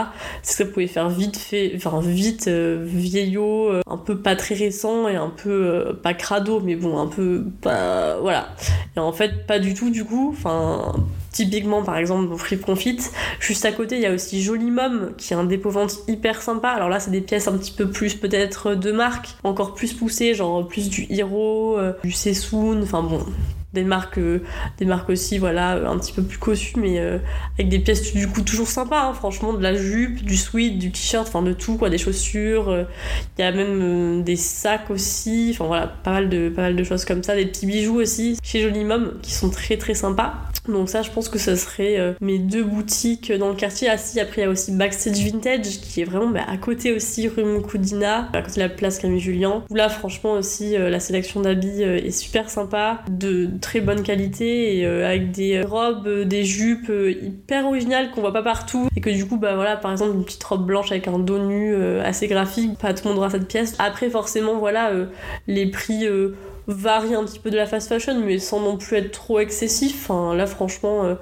C'est 0.43 0.57
que 0.57 0.64
ça 0.64 0.73
pouvait 0.73 0.87
faire 0.87 1.09
vite 1.09 1.37
fait, 1.37 1.73
enfin 1.76 2.00
vite 2.00 2.49
euh, 2.49 2.83
vieillot, 2.85 3.71
euh, 3.71 3.81
un 3.87 3.97
peu 3.97 4.19
pas 4.19 4.37
très 4.37 4.55
récent 4.55 5.09
et 5.09 5.17
un 5.17 5.31
peu 5.31 5.50
euh, 5.50 5.93
pas 5.93 6.14
crado, 6.14 6.61
mais 6.61 6.76
bon, 6.76 6.99
un 6.99 7.07
peu 7.07 7.45
pas. 7.61 8.19
Voilà. 8.21 8.49
Et 8.97 9.00
en 9.00 9.12
fait, 9.12 9.47
pas 9.47 9.59
du 9.59 9.75
tout 9.75 9.90
du 9.90 10.05
coup. 10.05 10.35
Enfin, 10.37 10.95
typiquement 11.35 11.83
par 11.83 11.99
exemple 11.99 12.33
au 12.33 12.38
Free 12.38 12.59
Confit. 12.59 12.99
Juste 13.41 13.67
à 13.67 13.73
côté, 13.73 13.97
il 13.97 14.03
y 14.03 14.07
a 14.07 14.12
aussi 14.12 14.43
Joli 14.43 14.71
Mom 14.71 15.12
qui 15.19 15.35
est 15.35 15.37
un 15.37 15.45
dépôt 15.45 15.71
vente 15.71 15.99
hyper 16.09 16.41
sympa. 16.41 16.71
Alors 16.71 16.88
là, 16.88 17.00
c'est 17.00 17.11
des 17.11 17.21
pièces 17.21 17.49
un 17.49 17.59
petit 17.59 17.73
peu 17.73 17.91
plus 17.91 18.14
peut-être 18.14 18.75
de 18.75 18.93
marque, 18.93 19.29
encore 19.45 19.75
plus 19.75 19.93
poussées, 19.93 20.35
genre 20.35 20.67
plus 20.67 20.88
du 20.88 21.07
Hero, 21.11 21.79
du 22.03 22.12
Sessoun, 22.12 22.83
enfin 22.83 23.03
bon, 23.03 23.21
des 23.75 23.85
marques 23.85 24.19
euh, 24.19 24.41
des 24.79 24.87
marques 24.87 25.11
aussi 25.11 25.37
voilà 25.37 25.91
un 25.91 25.99
petit 25.99 26.12
peu 26.12 26.23
plus 26.23 26.38
cossues 26.38 26.79
mais 26.79 26.99
euh, 26.99 27.19
avec 27.59 27.69
des 27.69 27.81
pièces 27.81 28.14
du 28.14 28.26
coup 28.29 28.41
toujours 28.41 28.69
sympas 28.69 29.03
hein, 29.03 29.12
franchement 29.12 29.53
de 29.53 29.62
la 29.62 29.75
jupe 29.75 30.25
du 30.25 30.37
sweat 30.37 30.79
du 30.79 30.91
t-shirt 30.91 31.26
enfin 31.29 31.43
de 31.43 31.53
tout 31.53 31.76
quoi 31.76 31.91
des 31.91 31.99
chaussures 31.99 32.71
euh, 32.71 32.85
il 33.37 33.43
y 33.43 33.45
a 33.45 33.53
même 33.53 34.23
des 34.23 34.37
sacs 34.37 34.91
aussi 34.91 35.50
enfin 35.53 35.67
voilà 35.67 35.88
pas 35.88 36.12
mal 36.12 36.29
de 36.29 36.49
pas 36.49 36.62
mal 36.62 36.76
de 36.76 36.85
choses 36.85 37.05
comme 37.05 37.23
ça 37.23 37.35
des 37.35 37.47
petits 37.47 37.67
bijoux 37.67 38.00
aussi 38.00 38.38
chez 38.43 38.62
Jolie 38.62 38.85
Mom 38.85 39.14
qui 39.21 39.33
sont 39.33 39.50
très 39.50 39.76
très 39.76 39.95
sympas 39.95 40.35
donc 40.68 40.88
ça 40.88 41.02
je 41.02 41.11
pense 41.11 41.28
que 41.28 41.38
ça 41.38 41.56
serait 41.56 42.14
mes 42.21 42.38
deux 42.38 42.64
boutiques 42.64 43.33
dans 43.33 43.49
le 43.49 43.54
quartier. 43.54 43.88
Ah 43.88 43.99
si 43.99 44.21
après 44.21 44.42
il 44.42 44.44
y 44.44 44.47
a 44.47 44.50
aussi 44.50 44.73
Backstage 44.73 45.18
Vintage 45.18 45.80
qui 45.80 46.00
est 46.00 46.04
vraiment 46.04 46.30
bah, 46.30 46.44
à 46.49 46.56
côté 46.56 46.92
aussi 46.92 47.28
rue 47.28 47.44
Moukoudina 47.44 48.28
à 48.33 48.42
côté 48.42 48.56
de 48.56 48.61
la 48.61 48.68
place 48.68 48.99
Camille 48.99 49.21
Julien. 49.21 49.62
Là 49.71 49.88
franchement 49.88 50.33
aussi 50.33 50.76
la 50.76 51.00
sélection 51.00 51.40
d'habits 51.40 51.83
est 51.83 52.11
super 52.11 52.50
sympa 52.50 53.02
de 53.11 53.49
très 53.61 53.80
bonne 53.80 54.02
qualité 54.02 54.78
et 54.78 54.87
euh, 54.87 55.06
avec 55.06 55.30
des 55.30 55.62
robes, 55.62 56.06
euh, 56.06 56.25
des 56.25 56.44
jupes 56.44 56.90
euh, 56.90 57.12
hyper 57.12 57.66
originales 57.66 58.11
qu'on 58.11 58.21
voit 58.21 58.33
pas 58.33 58.42
partout. 58.42 58.88
Et 58.97 59.00
que 59.00 59.11
du 59.11 59.26
coup 59.26 59.37
bah 59.37 59.54
voilà 59.54 59.76
par 59.76 59.92
exemple 59.92 60.14
une 60.14 60.25
petite 60.25 60.44
robe 60.44 60.66
blanche 60.66 60.90
avec 60.90 61.09
un 61.09 61.18
dos 61.18 61.38
nu 61.38 61.75
assez 62.00 62.26
graphique, 62.26 62.78
pas 62.78 62.94
tout 62.94 63.04
le 63.04 63.11
monde 63.11 63.18
aura 63.18 63.30
cette 63.30 63.49
pièce. 63.49 63.75
Après 63.78 64.11
forcément 64.11 64.59
voilà 64.59 64.90
les 65.47 65.66
prix 65.66 66.06
varie 66.66 67.14
un 67.14 67.25
petit 67.25 67.38
peu 67.38 67.50
de 67.50 67.56
la 67.56 67.66
fast 67.66 67.88
fashion, 67.88 68.21
mais 68.25 68.38
sans 68.38 68.61
non 68.61 68.76
plus 68.76 68.97
être 68.97 69.11
trop 69.11 69.38
excessif. 69.38 70.09
Enfin, 70.09 70.35
là, 70.35 70.47
franchement, 70.47 71.04
euh, 71.04 71.14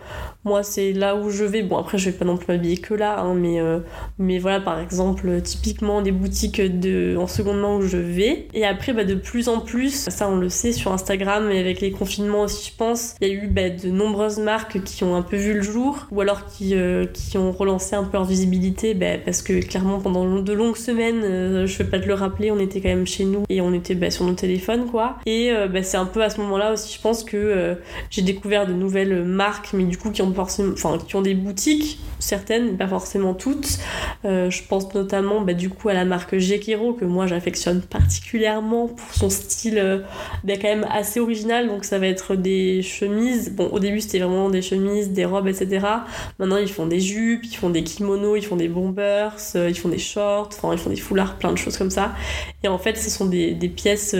moi, 0.45 0.63
c'est 0.63 0.93
là 0.93 1.17
où 1.17 1.31
je 1.31 1.45
vais. 1.45 1.63
Bon, 1.63 1.77
après, 1.77 1.99
je 1.99 2.11
vais 2.11 2.17
pas 2.17 2.25
non 2.25 2.37
plus 2.37 2.47
m'habiller 2.49 2.77
que 2.77 2.95
là, 2.95 3.21
hein, 3.21 3.35
mais, 3.35 3.61
euh, 3.61 3.81
mais 4.19 4.39
voilà, 4.39 4.61
par 4.61 4.79
exemple, 4.79 5.41
typiquement 5.43 6.03
des 6.03 6.13
boutiques 6.13 6.61
de, 6.61 7.17
en 7.17 7.27
seconde 7.27 7.61
main 7.61 7.77
où 7.77 7.83
je 7.83 7.97
vais. 7.97 8.49
Et 8.55 8.65
après, 8.65 8.93
bah, 8.93 9.05
de 9.05 9.15
plus 9.15 9.49
en 9.49 9.61
plus, 9.61 10.09
ça, 10.09 10.29
on 10.29 10.37
le 10.37 10.49
sait 10.49 10.73
sur 10.73 10.93
Instagram 10.93 11.51
et 11.51 11.59
avec 11.59 11.81
les 11.81 11.91
confinements 11.91 12.43
aussi, 12.43 12.71
je 12.71 12.77
pense, 12.77 13.15
il 13.21 13.29
y 13.29 13.31
a 13.31 13.35
eu 13.35 13.47
bah, 13.49 13.71
de 13.71 13.89
nombreuses 13.91 14.39
marques 14.39 14.83
qui 14.85 15.05
ont 15.05 15.17
un 15.17 15.23
peu 15.23 15.37
vu 15.37 15.55
le 15.55 15.63
jour, 15.63 16.07
ou 16.11 16.21
alors 16.21 16.47
qui, 16.47 16.75
euh, 16.75 17.07
ont 17.35 17.53
relancé 17.53 17.97
un 17.97 18.05
peu 18.05 18.13
leur 18.15 18.25
visibilité, 18.25 18.95
bah, 18.95 19.19
parce 19.25 19.43
que 19.43 19.65
clairement, 19.65 19.99
pendant 19.99 20.41
de 20.41 20.53
longues 20.53 20.77
semaines, 20.77 21.67
je 21.67 21.79
vais 21.79 21.85
pas 21.89 21.99
te 21.99 22.07
le 22.07 22.15
rappeler, 22.15 22.51
on 22.51 22.59
était 22.59 22.81
quand 22.81 22.89
même 22.89 23.07
chez 23.07 23.25
nous 23.25 23.45
et 23.49 23.61
on 23.61 23.73
était 23.73 24.11
sur 24.11 24.25
nos 24.25 24.35
téléphones, 24.35 24.87
quoi. 24.87 25.17
Euh, 25.51 25.69
bah, 25.69 25.83
c'est 25.83 25.97
un 25.97 26.07
peu 26.07 26.23
à 26.23 26.31
ce 26.31 26.41
moment-là 26.41 26.73
aussi, 26.73 26.95
je 26.95 27.01
pense 27.01 27.25
que 27.25 27.37
euh, 27.37 27.75
j'ai 28.11 28.23
découvert 28.23 28.67
de 28.67 28.73
nouvelles 28.73 29.25
marques, 29.25 29.73
mais 29.73 29.85
du 29.85 29.99
coup 29.99 30.11
qui 30.11 30.23
ont 30.23 30.33
forcément, 30.33 30.75
qui 30.99 31.17
ont 31.17 31.23
des 31.23 31.35
boutiques, 31.35 31.99
certaines, 32.19 32.77
pas 32.77 32.89
forcément 32.89 33.35
toutes. 33.35 33.79
Euh, 34.25 34.51
je 34.51 34.63
pense 34.63 34.93
notamment 34.95 35.41
bah, 35.41 35.55
du 35.55 35.69
coup 35.69 35.89
à 35.89 35.95
la 35.95 36.05
marque 36.05 36.39
Gekiro 36.39 36.93
que 36.95 37.05
moi 37.05 37.27
j'affectionne 37.27 37.83
particulièrement 37.83 38.89
pour 38.89 39.15
son 39.15 39.31
style 39.31 40.05
bah, 40.45 40.55
quand 40.55 40.69
même 40.69 40.87
assez 40.91 41.21
original. 41.21 41.69
Donc 41.69 41.85
ça 41.85 41.99
va 41.99 42.07
être 42.07 42.37
des 42.37 42.83
chemises. 42.83 43.53
Bon, 43.55 43.67
au 43.69 43.79
début 43.79 44.01
c'était 44.01 44.19
vraiment 44.19 44.51
des 44.51 44.63
chemises, 44.63 45.11
des 45.11 45.25
robes, 45.25 45.49
etc. 45.49 45.87
Maintenant 46.39 46.57
ils 46.59 46.71
font 46.71 46.87
des 46.87 47.01
jupes, 47.01 47.45
ils 47.45 47.57
font 47.57 47.71
des 47.71 47.85
kimonos, 47.85 48.37
ils 48.37 48.45
font 48.45 48.57
des 48.57 48.69
bombers, 48.69 49.37
ils 49.55 49.79
font 49.79 49.89
des 49.89 49.99
shorts, 49.99 50.51
enfin 50.53 50.73
ils 50.73 50.79
font 50.79 50.91
des 50.91 50.97
foulards, 50.97 51.37
plein 51.37 51.53
de 51.53 51.59
choses 51.59 51.77
comme 51.77 51.91
ça. 51.91 52.13
Et 52.65 52.69
en 52.69 52.79
fait 52.79 52.97
ce 52.97 53.11
sont 53.11 53.27
des, 53.27 53.55
des 53.55 53.69
pièces. 53.69 54.17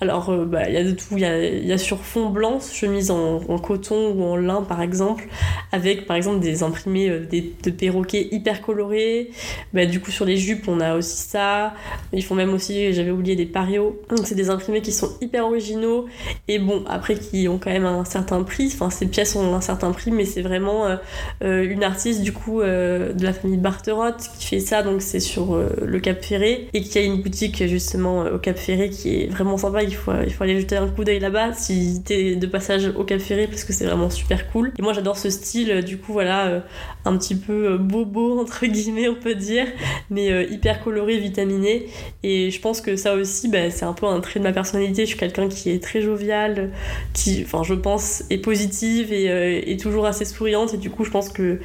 alors 0.00 0.34
bah, 0.46 0.68
il 0.68 0.74
y 0.74 0.78
a 0.78 0.84
de 0.84 0.92
tout. 0.92 1.16
Il 1.16 1.66
y 1.66 1.72
a, 1.72 1.78
sur 1.78 1.98
fond 2.00 2.30
blanc, 2.30 2.60
chemise 2.60 3.10
en, 3.10 3.40
coton 3.58 4.12
ou 4.12 4.24
en 4.24 4.36
lin 4.36 4.62
par 4.62 4.82
exemple, 4.82 5.28
avec 5.72 6.06
par 6.06 6.16
exemple 6.16 6.40
des 6.40 6.62
imprimés 6.62 7.08
euh, 7.08 7.26
de 7.62 7.70
perroquets 7.70 8.28
hyper 8.30 8.62
colorés. 8.62 9.30
Bah, 9.72 9.86
du 9.86 10.00
coup, 10.00 10.10
sur 10.10 10.24
les 10.24 10.36
jupes, 10.36 10.68
on 10.68 10.80
a 10.80 10.96
aussi 10.96 11.16
ça. 11.16 11.74
Ils 12.12 12.24
font 12.24 12.34
même 12.34 12.52
aussi, 12.54 12.92
j'avais 12.92 13.10
oublié, 13.10 13.36
des 13.36 13.46
parios. 13.46 14.00
Donc, 14.10 14.26
c'est 14.26 14.34
des 14.34 14.50
imprimés 14.50 14.82
qui 14.82 14.92
sont 14.92 15.10
hyper 15.20 15.46
originaux 15.46 16.06
et 16.48 16.58
bon, 16.58 16.84
après, 16.88 17.16
qui 17.16 17.48
ont 17.48 17.58
quand 17.58 17.70
même 17.70 17.86
un 17.86 18.04
certain 18.04 18.42
prix. 18.42 18.70
Enfin, 18.74 18.90
ces 18.90 19.06
pièces 19.06 19.36
ont 19.36 19.54
un 19.54 19.60
certain 19.60 19.92
prix, 19.92 20.10
mais 20.10 20.24
c'est 20.24 20.42
vraiment 20.42 20.86
euh, 20.86 20.96
euh, 21.42 21.68
une 21.68 21.82
artiste 21.82 22.22
du 22.22 22.32
coup 22.32 22.60
de 22.62 23.22
la 23.22 23.32
famille 23.32 23.58
Barterot 23.58 24.16
qui 24.38 24.46
fait 24.46 24.60
ça. 24.60 24.82
Donc, 24.82 25.02
c'est 25.02 25.20
sur 25.20 25.56
le 25.56 26.00
Cap 26.00 26.22
Ferré 26.22 26.68
et 26.72 26.82
qui 26.82 26.98
a 26.98 27.02
une 27.02 27.22
boutique 27.22 27.62
justement 27.74 28.24
au 28.26 28.38
Cap 28.38 28.56
Ferré 28.56 28.88
qui 28.88 29.22
est 29.22 29.26
vraiment 29.26 29.56
sympa. 29.56 29.82
Il 29.82 29.94
faut, 29.94 30.12
il 30.24 30.32
faut 30.32 30.44
aller 30.44 30.60
jeter 30.60 30.76
un 30.76 30.88
coup 30.88 31.04
d'œil 31.04 31.18
là-bas 31.18 31.52
si 31.52 32.02
t'es 32.04 32.36
de 32.36 32.46
passage 32.46 32.90
au 32.96 33.04
Cap 33.04 33.20
Ferré 33.20 33.46
parce 33.46 33.64
que 33.64 33.72
c'est 33.72 33.84
vraiment 33.84 34.10
super 34.10 34.50
cool. 34.50 34.72
Et 34.78 34.82
moi 34.82 34.92
j'adore 34.92 35.18
ce 35.18 35.30
style, 35.30 35.70
euh, 35.70 35.82
du 35.82 35.98
coup 35.98 36.12
voilà, 36.12 36.46
euh, 36.46 36.60
un 37.04 37.16
petit 37.16 37.34
peu 37.34 37.72
euh, 37.72 37.78
bobo 37.78 38.40
entre 38.40 38.66
guillemets 38.66 39.08
on 39.08 39.14
peut 39.14 39.34
dire, 39.34 39.66
mais 40.10 40.46
hyper 40.50 40.82
coloré, 40.82 41.18
vitaminé. 41.18 41.86
Et 42.22 42.50
je 42.50 42.60
pense 42.60 42.80
que 42.80 42.96
ça 42.96 43.14
aussi 43.14 43.48
bah, 43.48 43.70
c'est 43.70 43.84
un 43.84 43.92
peu 43.92 44.06
un 44.06 44.20
trait 44.20 44.40
de 44.40 44.44
ma 44.44 44.52
personnalité. 44.52 45.02
Je 45.02 45.10
suis 45.10 45.18
quelqu'un 45.18 45.48
qui 45.48 45.70
est 45.70 45.82
très 45.82 46.00
jovial, 46.00 46.70
qui, 47.12 47.42
enfin 47.44 47.62
je 47.62 47.74
pense, 47.74 48.24
est 48.30 48.38
positive 48.38 49.12
et, 49.12 49.70
et 49.70 49.76
toujours 49.76 50.06
assez 50.06 50.24
souriante. 50.24 50.74
Et 50.74 50.78
du 50.78 50.90
coup 50.90 51.04
je 51.04 51.10
pense 51.10 51.28
que 51.28 51.58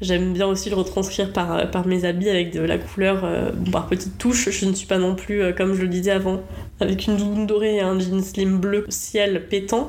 J'aime 0.00 0.32
bien 0.32 0.46
aussi 0.46 0.70
le 0.70 0.76
retranscrire 0.76 1.32
par, 1.32 1.70
par 1.70 1.86
mes 1.86 2.04
habits 2.04 2.28
avec 2.28 2.52
de 2.52 2.60
la 2.60 2.78
couleur 2.78 3.24
euh, 3.24 3.50
par 3.70 3.86
petites 3.86 4.18
touches. 4.18 4.50
Je 4.50 4.66
ne 4.66 4.74
suis 4.74 4.86
pas 4.86 4.98
non 4.98 5.14
plus, 5.14 5.42
euh, 5.42 5.52
comme 5.52 5.74
je 5.74 5.82
le 5.82 5.88
disais 5.88 6.10
avant, 6.10 6.42
avec 6.80 7.06
une 7.06 7.16
doudoune 7.16 7.46
dorée 7.46 7.76
et 7.76 7.80
un 7.80 7.98
jean 7.98 8.22
slim 8.22 8.58
bleu 8.58 8.84
ciel 8.88 9.46
pétant. 9.48 9.88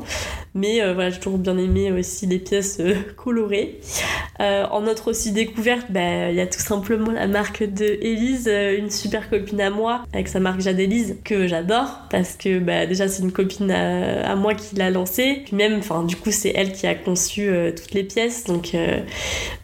Mais 0.53 0.81
euh, 0.81 0.93
voilà, 0.93 1.09
j'ai 1.09 1.19
toujours 1.19 1.37
bien 1.37 1.57
aimé 1.57 1.91
aussi 1.91 2.25
les 2.27 2.39
pièces 2.39 2.79
colorées. 3.17 3.79
en 4.39 4.87
autre 4.87 5.09
aussi 5.11 5.31
découverte, 5.31 5.87
bah, 5.89 6.29
il 6.29 6.35
y 6.35 6.41
a 6.41 6.47
tout 6.47 6.59
simplement 6.59 7.11
la 7.11 7.27
marque 7.27 7.63
de 7.63 7.85
Elise, 8.01 8.47
une 8.47 8.89
super 8.89 9.29
copine 9.29 9.61
à 9.61 9.69
moi, 9.69 10.03
avec 10.13 10.27
sa 10.27 10.39
marque 10.39 10.61
Jade 10.61 10.79
Elise, 10.79 11.17
que 11.23 11.47
j'adore 11.47 12.01
parce 12.09 12.35
que 12.35 12.59
bah, 12.59 12.85
déjà 12.85 13.07
c'est 13.07 13.23
une 13.23 13.31
copine 13.31 13.71
à, 13.71 14.35
moi 14.35 14.53
qui 14.53 14.75
l'a 14.75 14.89
lancée. 14.89 15.41
Puis 15.45 15.55
même, 15.55 15.77
enfin 15.79 16.03
du 16.03 16.15
coup 16.15 16.31
c'est 16.31 16.53
elle 16.55 16.71
qui 16.71 16.87
a 16.87 16.95
conçu 16.95 17.49
toutes 17.75 17.93
les 17.93 18.03
pièces. 18.03 18.45
Donc, 18.45 18.75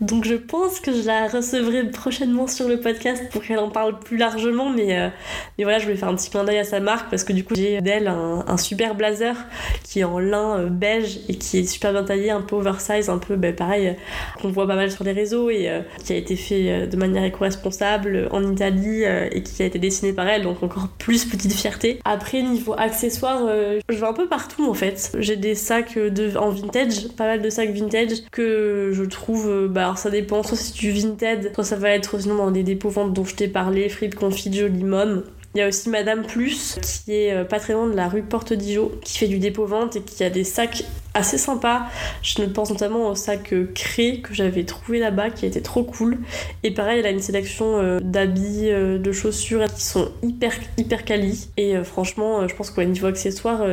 donc 0.02 0.26
je 0.26 0.36
pense 0.36 0.80
que 0.80 0.92
je 0.92 1.06
la 1.06 1.28
recevrai 1.28 1.84
prochainement 1.90 2.48
sur 2.48 2.68
le 2.68 2.80
podcast 2.80 3.24
pour 3.32 3.44
qu'elle 3.44 3.60
en 3.60 3.70
parle 3.70 4.00
plus 4.00 4.18
largement. 4.18 4.70
Mais, 4.70 4.98
euh, 4.98 5.10
mais 5.58 5.64
voilà, 5.64 5.80
je 5.80 5.86
voulais 5.86 5.98
faire 5.98 6.10
un 6.10 6.16
petit 6.16 6.30
clin 6.30 6.44
d'œil 6.44 6.60
à 6.60 6.64
sa 6.64 6.80
marque 6.80 7.10
que 7.24 7.34
du 7.34 7.44
coup, 7.44 7.56
j'ai 7.56 7.82
d'elle 7.82 8.08
un, 8.08 8.58
super 8.58 8.96
blazer 8.96 9.36
qui 9.84 10.00
est 10.00 10.04
en 10.04 10.20
lin 10.20 10.60
euh, 10.60 10.70
beige 10.70 11.20
et 11.28 11.36
qui 11.36 11.60
est 11.60 11.64
super 11.64 11.92
bien 11.92 12.04
taillé, 12.04 12.30
un 12.30 12.42
peu 12.42 12.56
oversize, 12.56 13.10
un 13.10 13.18
peu 13.18 13.36
bah, 13.36 13.54
pareil, 13.54 13.88
euh, 13.88 13.94
qu'on 14.42 14.50
voit 14.50 14.68
pas 14.68 14.76
mal 14.76 14.92
sur 14.92 15.04
les 15.04 15.12
réseaux 15.12 15.50
et 15.50 15.70
qui 16.04 16.14
a 16.14 16.16
été 16.16 16.36
fait 16.36 16.88
de 16.88 16.98
manière 16.98 17.24
éco-responsable 17.24 18.28
en 18.32 18.44
Italie 18.52 19.04
et 19.04 19.44
qui 19.44 19.64
a 19.64 19.66
été 19.66 19.80
dessiné 19.80 20.14
par 20.14 20.28
elle, 20.28 20.44
donc 20.44 20.62
encore 20.64 20.88
plus 20.98 21.26
petite 21.26 21.54
fierté. 21.54 22.00
Après, 22.06 22.42
niveau 22.42 22.74
accessoires, 22.78 23.48
je 23.90 23.96
vais 23.96 24.08
un 24.08 24.14
peu 24.14 24.28
partout 24.28 24.70
en 24.70 24.74
fait. 24.74 25.16
J'ai 25.20 25.36
des 25.36 25.56
sacs 25.56 25.98
en 26.38 26.50
vintage, 26.50 27.10
pas 27.18 27.26
mal 27.26 27.42
de 27.42 27.50
sacs 27.50 27.72
vintage 27.72 28.24
que 28.32 28.92
je 28.94 29.04
trouve, 29.04 29.68
bah 29.70 29.84
alors 29.84 29.98
ça 29.98 30.10
dépend 30.10 30.44
soit 30.44 30.58
c'est 30.58 30.76
du 30.76 30.92
Vinted, 30.92 31.52
soit 31.54 31.64
ça 31.64 31.76
va 31.76 31.90
être 31.90 32.20
sinon 32.20 32.36
dans 32.36 32.52
des 32.52 32.64
dépôts 32.64 32.90
ventes 32.90 33.14
dont 33.14 33.26
je 33.26 33.36
t'ai 33.36 33.48
parlé, 33.48 33.90
frites, 33.90 34.16
confit, 34.16 34.54
joli 34.54 34.84
mom. 34.84 35.24
Il 35.54 35.60
y 35.60 35.62
a 35.62 35.68
aussi 35.68 35.90
Madame 35.90 36.26
Plus, 36.26 36.80
qui 36.82 37.14
est 37.14 37.34
euh, 37.34 37.44
pas 37.44 37.60
de 37.88 37.96
la 37.96 38.08
rue 38.08 38.24
Porte 38.24 38.54
d'Ijo, 38.54 38.94
qui 39.04 39.18
fait 39.18 39.28
du 39.28 39.38
dépôt-vente 39.38 39.98
et 39.98 40.02
qui 40.02 40.24
a 40.24 40.30
des 40.30 40.46
sacs 40.46 40.86
assez 41.14 41.38
sympas. 41.38 41.84
Je 42.22 42.42
pense 42.44 42.70
notamment 42.70 43.10
au 43.10 43.16
sac 43.16 43.54
euh, 43.54 43.70
Cré 43.74 44.20
que 44.22 44.34
j'avais 44.34 44.64
trouvé 44.64 45.00
là-bas, 45.00 45.30
qui 45.30 45.46
était 45.46 45.62
trop 45.62 45.84
cool. 45.84 46.20
Et 46.64 46.72
pareil, 46.72 47.00
elle 47.00 47.06
a 47.06 47.12
une 47.12 47.22
sélection 47.22 47.80
euh, 47.80 48.00
d'habits, 48.00 48.70
de 48.72 49.12
chaussures 49.12 49.66
qui 49.74 49.84
sont 49.84 50.12
hyper, 50.24 50.54
hyper 50.78 51.06
quali. 51.06 51.50
Et 51.58 51.76
franchement, 51.84 52.48
je 52.48 52.56
pense 52.56 52.70
qu'au 52.70 52.84
niveau 52.84 53.08
accessoires, 53.08 53.64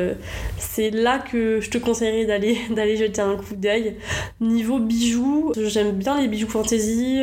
c'est 0.58 0.90
là 0.90 1.18
que 1.18 1.60
je 1.60 1.70
te 1.70 1.78
conseillerais 1.78 2.26
d'aller, 2.26 2.58
d'aller 2.74 2.96
jeter 2.96 3.20
un 3.20 3.36
coup 3.36 3.54
d'œil. 3.54 3.96
Niveau 4.40 4.78
bijoux, 4.78 5.52
j'aime 5.56 5.92
bien 5.92 6.20
les 6.20 6.28
bijoux 6.28 6.48
fantasy. 6.48 7.20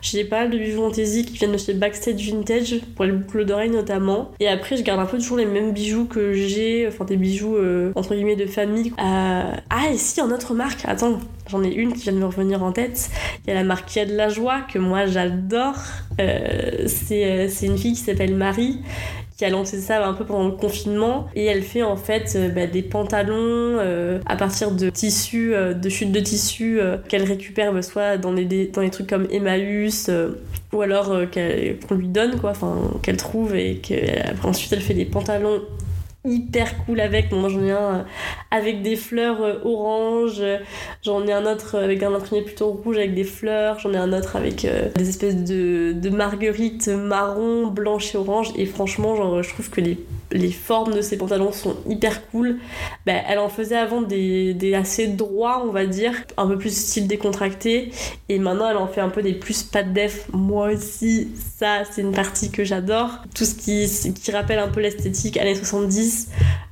J'ai 0.00 0.24
pas 0.24 0.40
mal 0.40 0.50
de 0.50 0.58
bijoux 0.58 0.82
fantasy 0.82 1.24
qui 1.24 1.34
viennent 1.34 1.52
de 1.52 1.58
chez 1.58 1.74
Backstage 1.74 2.32
Vintage, 2.32 2.80
pour 2.94 3.04
les 3.04 3.12
boucles 3.12 3.44
d'oreilles 3.44 3.70
notamment 3.70 4.02
et 4.40 4.48
après, 4.48 4.76
je 4.76 4.82
garde 4.82 5.00
un 5.00 5.06
peu 5.06 5.18
toujours 5.18 5.36
les 5.36 5.46
mêmes 5.46 5.72
bijoux 5.72 6.06
que 6.06 6.32
j'ai, 6.32 6.86
enfin 6.88 7.04
des 7.04 7.16
bijoux 7.16 7.56
euh, 7.56 7.92
entre 7.94 8.14
guillemets 8.14 8.36
de 8.36 8.46
famille. 8.46 8.92
Euh, 8.98 9.51
ah, 9.70 9.90
et 9.92 9.96
si, 9.96 10.20
en 10.20 10.30
autre 10.30 10.54
marque, 10.54 10.84
attends, 10.86 11.18
j'en 11.48 11.62
ai 11.62 11.72
une 11.72 11.92
qui 11.92 12.02
vient 12.02 12.12
de 12.12 12.18
me 12.18 12.26
revenir 12.26 12.62
en 12.62 12.72
tête. 12.72 13.10
Il 13.44 13.50
y 13.50 13.52
a 13.52 13.54
la 13.54 13.64
marque 13.64 13.88
Qui 13.88 14.00
a 14.00 14.06
de 14.06 14.14
la 14.14 14.28
joie 14.28 14.60
que 14.62 14.78
moi 14.78 15.06
j'adore. 15.06 15.76
Euh, 16.20 16.86
c'est 16.86 17.66
une 17.66 17.78
fille 17.78 17.94
qui 17.94 18.00
s'appelle 18.00 18.34
Marie 18.34 18.80
qui 19.38 19.46
a 19.46 19.50
lancé 19.50 19.80
ça 19.80 20.06
un 20.06 20.12
peu 20.12 20.26
pendant 20.26 20.44
le 20.44 20.52
confinement 20.52 21.26
et 21.34 21.46
elle 21.46 21.62
fait 21.62 21.82
en 21.82 21.96
fait 21.96 22.38
bah, 22.54 22.66
des 22.66 22.82
pantalons 22.82 23.78
à 24.26 24.36
partir 24.36 24.72
de 24.72 24.90
tissus, 24.90 25.54
de 25.54 25.88
chutes 25.88 26.12
de 26.12 26.20
tissus 26.20 26.78
qu'elle 27.08 27.24
récupère 27.24 27.72
bah, 27.72 27.80
soit 27.80 28.18
dans 28.18 28.34
des, 28.34 28.66
dans 28.66 28.88
trucs 28.90 29.08
comme 29.08 29.26
Emmaüs 29.30 30.10
ou 30.72 30.80
alors 30.80 31.12
euh, 31.12 31.26
qu'on 31.86 31.94
lui 31.94 32.08
donne 32.08 32.38
quoi 32.40 32.50
enfin 32.50 32.76
qu'elle 33.02 33.16
trouve 33.16 33.54
et 33.54 33.80
qu'ensuite 33.80 34.72
elle 34.72 34.80
fait 34.80 34.94
des 34.94 35.04
pantalons 35.04 35.60
hyper 36.24 36.84
cool 36.84 37.00
avec. 37.00 37.32
Moi 37.32 37.48
j'en 37.48 37.62
ai 37.64 37.72
un 37.72 37.94
euh, 37.94 38.02
avec 38.50 38.82
des 38.82 38.96
fleurs 38.96 39.42
euh, 39.42 39.58
orange 39.64 40.42
j'en 41.02 41.26
ai 41.26 41.32
un 41.32 41.46
autre 41.46 41.76
avec 41.78 42.02
un 42.02 42.14
imprimé 42.14 42.42
plutôt 42.42 42.70
rouge 42.70 42.96
avec 42.96 43.14
des 43.14 43.24
fleurs. 43.24 43.78
J'en 43.78 43.92
ai 43.92 43.98
un 43.98 44.12
autre 44.12 44.36
avec 44.36 44.66
des 44.96 45.08
espèces 45.08 45.36
de, 45.36 45.92
de 45.92 46.10
marguerites 46.10 46.88
marron 46.88 47.66
blanche 47.66 48.14
et 48.14 48.18
orange 48.18 48.52
et 48.56 48.66
franchement 48.66 49.16
genre 49.16 49.42
je 49.42 49.48
trouve 49.50 49.70
que 49.70 49.80
les 49.80 49.98
les 50.32 50.50
formes 50.50 50.94
de 50.94 51.02
ses 51.02 51.16
pantalons 51.16 51.52
sont 51.52 51.76
hyper 51.88 52.26
cool. 52.28 52.58
Bah, 53.06 53.14
elle 53.28 53.38
en 53.38 53.48
faisait 53.48 53.76
avant 53.76 54.02
des, 54.02 54.74
assez 54.74 55.06
droits, 55.06 55.64
on 55.66 55.72
va 55.72 55.86
dire, 55.86 56.12
un 56.36 56.46
peu 56.46 56.58
plus 56.58 56.74
style 56.74 57.06
décontracté. 57.06 57.92
Et 58.28 58.38
maintenant, 58.38 58.70
elle 58.70 58.76
en 58.76 58.86
fait 58.86 59.00
un 59.00 59.08
peu 59.08 59.22
des 59.22 59.34
plus 59.34 59.62
pas 59.62 59.82
de 59.82 59.92
def. 59.92 60.26
Moi 60.32 60.72
aussi, 60.72 61.28
ça, 61.36 61.82
c'est 61.90 62.02
une 62.02 62.12
partie 62.12 62.50
que 62.50 62.64
j'adore. 62.64 63.10
Tout 63.34 63.44
ce 63.44 63.54
qui, 63.54 64.32
rappelle 64.32 64.58
un 64.58 64.68
peu 64.68 64.80
l'esthétique 64.80 65.36
années 65.36 65.54
70. 65.54 66.28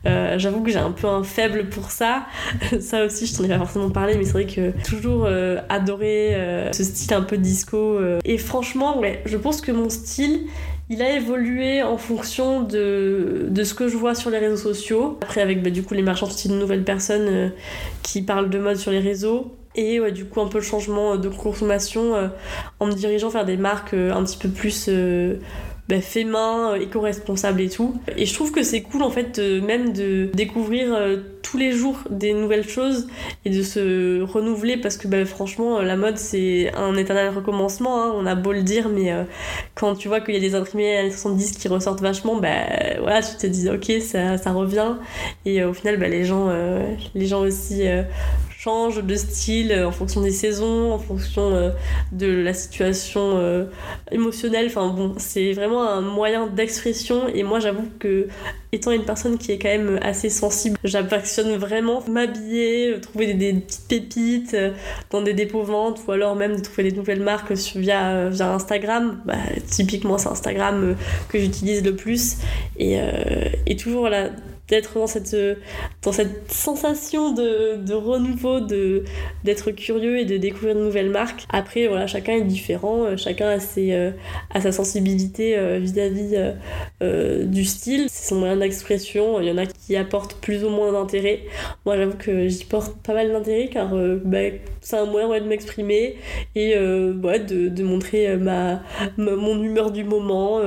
Euh, 0.06 0.38
j'avoue 0.38 0.62
que 0.62 0.70
j'ai 0.70 0.78
un 0.78 0.92
peu 0.92 1.06
un 1.06 1.22
faible 1.22 1.68
pour 1.68 1.90
ça. 1.90 2.26
ça 2.80 3.04
aussi, 3.04 3.26
je 3.26 3.36
t'en 3.36 3.44
ai 3.44 3.48
pas 3.48 3.58
forcément 3.58 3.90
parlé, 3.90 4.16
mais 4.16 4.24
c'est 4.24 4.32
vrai 4.32 4.46
que 4.46 4.72
toujours 4.82 5.24
euh, 5.26 5.60
adoré 5.68 6.34
euh, 6.34 6.72
ce 6.72 6.84
style 6.84 7.12
un 7.12 7.22
peu 7.22 7.36
disco. 7.36 7.98
Et 8.24 8.38
franchement, 8.38 9.00
je 9.26 9.36
pense 9.36 9.60
que 9.60 9.72
mon 9.72 9.90
style, 9.90 10.46
il 10.90 11.02
a 11.02 11.16
évolué 11.16 11.84
en 11.84 11.96
fonction 11.96 12.62
de, 12.62 13.46
de, 13.48 13.64
ce 13.64 13.74
que 13.74 13.86
je 13.86 13.96
vois 13.96 14.16
sur 14.16 14.28
les 14.28 14.38
réseaux 14.38 14.56
sociaux. 14.56 15.18
Après, 15.22 15.40
avec 15.40 15.62
bah, 15.62 15.70
du 15.70 15.84
coup 15.84 15.94
l'émergence 15.94 16.34
aussi 16.34 16.48
de 16.48 16.54
nouvelles 16.54 16.82
personnes 16.82 17.28
euh, 17.28 17.48
qui 18.02 18.22
parlent 18.22 18.50
de 18.50 18.58
mode 18.58 18.76
sur 18.76 18.90
les 18.90 18.98
réseaux. 18.98 19.56
Et 19.76 20.00
du 20.10 20.24
coup, 20.24 20.40
un 20.40 20.48
peu 20.48 20.58
le 20.58 20.64
changement 20.64 21.16
de 21.16 21.28
consommation 21.28 22.14
euh, 22.16 22.28
en 22.80 22.86
me 22.86 22.92
dirigeant 22.92 23.28
vers 23.28 23.44
des 23.44 23.56
marques 23.56 23.94
euh, 23.94 24.12
un 24.12 24.24
petit 24.24 24.36
peu 24.36 24.48
plus 24.48 24.90
bah, 25.88 26.00
fait 26.00 26.24
main, 26.24 26.74
éco-responsable 26.74 27.60
et 27.60 27.68
tout. 27.68 27.94
Et 28.16 28.26
je 28.26 28.34
trouve 28.34 28.50
que 28.50 28.62
c'est 28.64 28.82
cool 28.82 29.02
en 29.02 29.10
fait 29.10 29.38
même 29.38 29.92
de 29.92 30.28
découvrir 30.34 30.96
tous 31.42 31.56
les 31.58 31.72
jours 31.72 31.98
des 32.10 32.32
nouvelles 32.32 32.68
choses 32.68 33.08
et 33.44 33.50
de 33.50 33.62
se 33.62 34.22
renouveler 34.22 34.76
parce 34.76 34.96
que 34.96 35.08
bah, 35.08 35.24
franchement 35.24 35.80
la 35.80 35.96
mode 35.96 36.16
c'est 36.16 36.72
un 36.76 36.94
éternel 36.96 37.30
recommencement, 37.30 38.04
hein. 38.04 38.12
on 38.14 38.24
a 38.26 38.36
beau 38.36 38.52
le 38.52 38.62
dire 38.62 38.88
mais 38.88 39.12
quand 39.74 39.96
tu 39.96 40.06
vois 40.06 40.20
qu'il 40.20 40.34
y 40.34 40.36
a 40.36 40.40
des 40.40 40.54
imprimés 40.54 40.96
années 40.96 41.10
70 41.10 41.58
qui 41.58 41.66
ressortent 41.66 42.02
vachement, 42.02 42.36
bah 42.36 42.66
voilà 43.00 43.20
tu 43.20 43.36
te 43.36 43.48
dis 43.48 43.68
ok 43.68 43.90
ça, 44.00 44.38
ça 44.38 44.52
revient 44.52 44.94
et 45.44 45.64
au 45.64 45.72
final 45.72 45.98
bah, 45.98 46.06
les 46.06 46.24
gens 46.24 46.50
les 47.16 47.26
gens 47.26 47.40
aussi 47.40 47.82
change 48.62 49.02
de 49.02 49.14
style 49.14 49.72
euh, 49.72 49.88
en 49.88 49.90
fonction 49.90 50.20
des 50.20 50.32
saisons, 50.32 50.92
en 50.92 50.98
fonction 50.98 51.54
euh, 51.54 51.70
de 52.12 52.26
la 52.26 52.52
situation 52.52 53.38
euh, 53.38 53.64
émotionnelle. 54.12 54.66
Enfin 54.66 54.88
bon, 54.88 55.14
c'est 55.16 55.54
vraiment 55.54 55.88
un 55.88 56.02
moyen 56.02 56.46
d'expression 56.46 57.26
et 57.28 57.42
moi 57.42 57.58
j'avoue 57.58 57.88
que 57.98 58.28
étant 58.72 58.90
une 58.90 59.04
personne 59.04 59.38
qui 59.38 59.52
est 59.52 59.58
quand 59.58 59.68
même 59.68 59.98
assez 60.02 60.28
sensible, 60.28 60.76
j'affectionne 60.84 61.56
vraiment 61.56 62.02
m'habiller, 62.06 63.00
trouver 63.00 63.32
des, 63.32 63.54
petites 63.54 63.88
pépites 63.88 64.56
dans 65.10 65.22
des 65.22 65.32
dépôts 65.32 65.62
ventes 65.62 66.00
ou 66.06 66.12
alors 66.12 66.36
même 66.36 66.56
de 66.56 66.60
trouver 66.62 66.90
des 66.90 66.96
nouvelles 66.96 67.22
marques 67.22 67.52
via, 67.74 68.28
Instagram. 68.28 69.22
Bah, 69.24 69.34
typiquement 69.68 70.18
c'est 70.18 70.28
Instagram 70.28 70.94
que 71.30 71.38
j'utilise 71.38 71.82
le 71.82 71.96
plus 71.96 72.36
et 72.78 73.76
toujours 73.76 74.08
là 74.08 74.28
d'être 74.70 74.94
dans 74.94 75.06
cette, 75.06 75.36
dans 76.02 76.12
cette 76.12 76.50
sensation 76.50 77.32
de, 77.32 77.76
de 77.76 77.94
renouveau, 77.94 78.60
de, 78.60 79.04
d'être 79.44 79.72
curieux 79.72 80.18
et 80.18 80.24
de 80.24 80.36
découvrir 80.36 80.76
de 80.76 80.80
nouvelles 80.80 81.10
marques. 81.10 81.44
Après, 81.50 81.88
voilà, 81.88 82.06
chacun 82.06 82.34
est 82.34 82.42
différent, 82.42 83.04
euh, 83.04 83.16
chacun 83.16 83.48
a, 83.48 83.58
ses, 83.58 83.92
euh, 83.92 84.10
sa 84.60 84.72
sensibilité 84.72 85.58
euh, 85.58 85.78
vis-à-vis 85.78 86.36
du 87.46 87.64
style, 87.64 88.06
c'est 88.08 88.28
son 88.28 88.36
moyen 88.36 88.56
d'expression. 88.56 89.40
Il 89.40 89.48
y 89.48 89.50
en 89.50 89.58
a 89.58 89.66
qui 89.66 89.96
apportent 89.96 90.34
plus 90.40 90.64
ou 90.64 90.68
moins 90.68 90.92
d'intérêt. 90.92 91.40
Moi, 91.84 91.96
j'avoue 91.96 92.16
que 92.16 92.48
j'y 92.48 92.64
porte 92.64 92.96
pas 93.02 93.14
mal 93.14 93.32
d'intérêt 93.32 93.68
car 93.68 93.90
bah, 94.24 94.38
c'est 94.80 94.96
un 94.96 95.06
moyen 95.06 95.40
de 95.40 95.46
m'exprimer 95.46 96.16
et 96.54 96.74
de, 96.74 97.68
de, 97.68 97.82
montrer 97.82 98.36
ma, 98.36 98.82
mon 99.16 99.62
humeur 99.62 99.90
du 99.90 100.04
moment, 100.04 100.60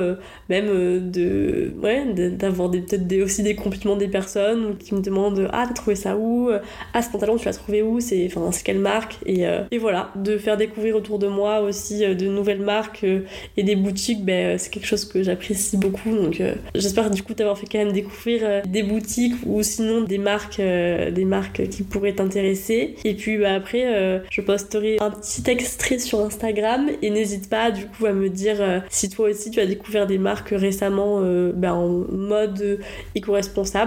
même 0.48 1.10
de, 1.10 1.72
ouais, 1.82 2.04
d'avoir 2.12 2.70
peut-être 2.70 3.22
aussi 3.22 3.42
des 3.42 3.54
compliments 3.54 3.93
des 3.96 4.08
personnes 4.08 4.76
qui 4.78 4.94
me 4.94 5.00
demandent 5.00 5.48
Ah, 5.52 5.64
t'as 5.68 5.74
trouvé 5.74 5.96
ça 5.96 6.16
où? 6.16 6.50
Ah, 6.92 7.02
ce 7.02 7.10
pantalon, 7.10 7.36
tu 7.36 7.46
l'as 7.46 7.52
trouvé 7.52 7.82
où? 7.82 8.00
C'est 8.00 8.26
enfin, 8.26 8.50
quelle 8.64 8.78
marque? 8.78 9.18
Et, 9.26 9.46
euh, 9.46 9.62
et, 9.70 9.78
voilà, 9.78 10.10
de 10.16 10.38
faire 10.38 10.56
découvrir 10.56 10.96
autour 10.96 11.18
de 11.18 11.26
moi 11.26 11.60
aussi 11.60 12.04
euh, 12.04 12.14
de 12.14 12.26
nouvelles 12.26 12.60
marques 12.60 13.04
euh, 13.04 13.20
et 13.56 13.62
des 13.62 13.76
boutiques, 13.76 14.24
ben, 14.24 14.58
c'est 14.58 14.70
quelque 14.70 14.86
chose 14.86 15.04
que 15.04 15.22
j'apprécie 15.22 15.76
beaucoup. 15.76 16.14
Donc, 16.14 16.42
j'espère 16.74 17.10
du 17.10 17.22
coup 17.22 17.34
t'avoir 17.34 17.58
fait 17.58 17.66
quand 17.70 17.78
même 17.78 17.92
découvrir 17.92 18.62
des 18.66 18.82
boutiques 18.82 19.34
ou 19.46 19.62
sinon 19.62 20.02
des 20.02 20.18
marques, 20.18 20.60
des 20.60 21.24
marques 21.24 21.68
qui 21.68 21.82
pourraient 21.82 22.14
t'intéresser. 22.14 22.94
Et 23.04 23.14
puis 23.14 23.38
bah, 23.38 23.54
après, 23.54 24.22
je 24.30 24.40
posterai 24.40 24.98
un 25.00 25.10
petit 25.10 25.42
extrait 25.50 25.98
sur 25.98 26.20
Instagram 26.20 26.88
et 27.02 27.10
n'hésite 27.10 27.50
pas 27.50 27.70
du 27.70 27.86
coup 27.86 28.06
à 28.06 28.12
me 28.12 28.28
dire 28.28 28.82
si 28.88 29.10
toi 29.10 29.28
aussi 29.28 29.50
tu 29.50 29.60
as 29.60 29.66
découvert 29.66 30.06
des 30.06 30.18
marques 30.18 30.50
récemment 30.50 31.20
ben, 31.54 31.72
en 31.72 31.88
mode 31.88 32.78
éco-responsable 33.14 33.83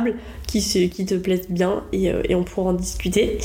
qui, 0.48 1.06
te 1.06 1.16
plaisent 1.16 1.50
bien 1.50 1.84
euh, 1.94 2.24
et, 2.28 2.36
on 2.36 2.44
pourra 2.44 2.72
en 2.72 2.74
discuter. 2.74 3.38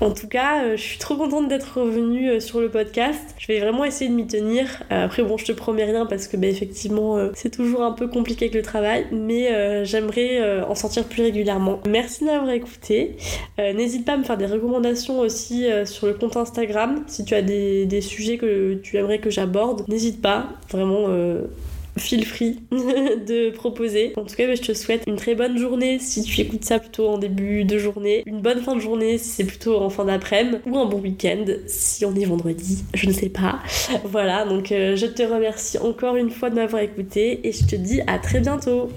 En 0.00 0.10
tout 0.12 0.28
cas, 0.28 0.64
euh, 0.64 0.76
je 0.76 0.82
suis 0.82 0.98
trop 0.98 1.16
contente 1.16 1.48
d'être 1.48 1.80
revenue 1.80 2.30
euh, 2.30 2.40
sur 2.40 2.60
le 2.60 2.68
podcast. 2.68 3.34
Je 3.38 3.46
vais 3.48 3.60
vraiment 3.60 3.84
essayer 3.84 4.10
de 4.10 4.14
m'y 4.14 4.26
tenir. 4.26 4.82
après, 4.90 5.22
bon, 5.22 5.36
je 5.36 5.46
te 5.46 5.52
promets 5.52 5.84
rien 5.84 6.06
parce 6.06 6.28
que, 6.28 6.36
bah, 6.36 6.46
effectivement, 6.46 7.18
c'est 7.34 7.50
toujours 7.50 7.82
un 7.82 7.92
peu 7.92 8.08
compliqué 8.08 8.46
avec 8.46 8.54
le 8.54 8.62
travail, 8.62 9.06
mais 9.10 9.84
j'aimerais 9.84 10.62
en 10.62 10.74
sortir 10.74 11.04
plus 11.04 11.22
régulièrement. 11.22 11.80
Merci 11.88 12.24
d'avoir 12.24 12.50
écouté. 12.50 13.16
N'hésite 13.58 14.04
pas 14.04 14.14
à 14.14 14.16
me 14.16 14.24
faire 14.24 14.36
des 14.36 14.46
recommandations 14.46 15.20
aussi 15.20 15.66
sur 15.84 16.06
le 16.06 16.14
compte 16.14 16.36
Instagram 16.36 17.04
si 17.06 17.24
tu 17.24 17.34
as 17.34 17.42
des 17.42 18.00
sujets 18.00 18.36
que 18.36 18.74
tu 18.74 18.96
aimerais 18.96 19.18
que 19.18 19.30
j'aborde. 19.30 19.84
N'hésite 19.88 20.20
pas, 20.20 20.48
vraiment 20.70 21.06
feel 21.98 22.24
free 22.24 22.60
de 22.70 23.50
proposer. 23.50 24.12
En 24.16 24.24
tout 24.24 24.34
cas, 24.36 24.46
bah, 24.46 24.54
je 24.54 24.62
te 24.62 24.74
souhaite 24.74 25.02
une 25.06 25.16
très 25.16 25.34
bonne 25.34 25.58
journée 25.58 25.98
si 25.98 26.22
tu 26.22 26.40
écoutes 26.40 26.64
ça 26.64 26.78
plutôt 26.78 27.08
en 27.08 27.18
début 27.18 27.64
de 27.64 27.78
journée, 27.78 28.22
une 28.26 28.40
bonne 28.40 28.60
fin 28.60 28.74
de 28.74 28.80
journée 28.80 29.18
si 29.18 29.28
c'est 29.28 29.44
plutôt 29.44 29.76
en 29.76 29.90
fin 29.90 30.04
d'après-midi, 30.04 30.58
ou 30.66 30.78
un 30.78 30.86
bon 30.86 31.00
week-end 31.00 31.44
si 31.66 32.04
on 32.04 32.14
est 32.14 32.24
vendredi, 32.24 32.84
je 32.94 33.06
ne 33.06 33.12
sais 33.12 33.28
pas. 33.28 33.60
Voilà, 34.04 34.44
donc 34.44 34.72
euh, 34.72 34.96
je 34.96 35.06
te 35.06 35.22
remercie 35.22 35.78
encore 35.78 36.16
une 36.16 36.30
fois 36.30 36.50
de 36.50 36.54
m'avoir 36.56 36.82
écouté 36.82 37.46
et 37.46 37.52
je 37.52 37.66
te 37.66 37.76
dis 37.76 38.00
à 38.06 38.18
très 38.18 38.40
bientôt. 38.40 38.90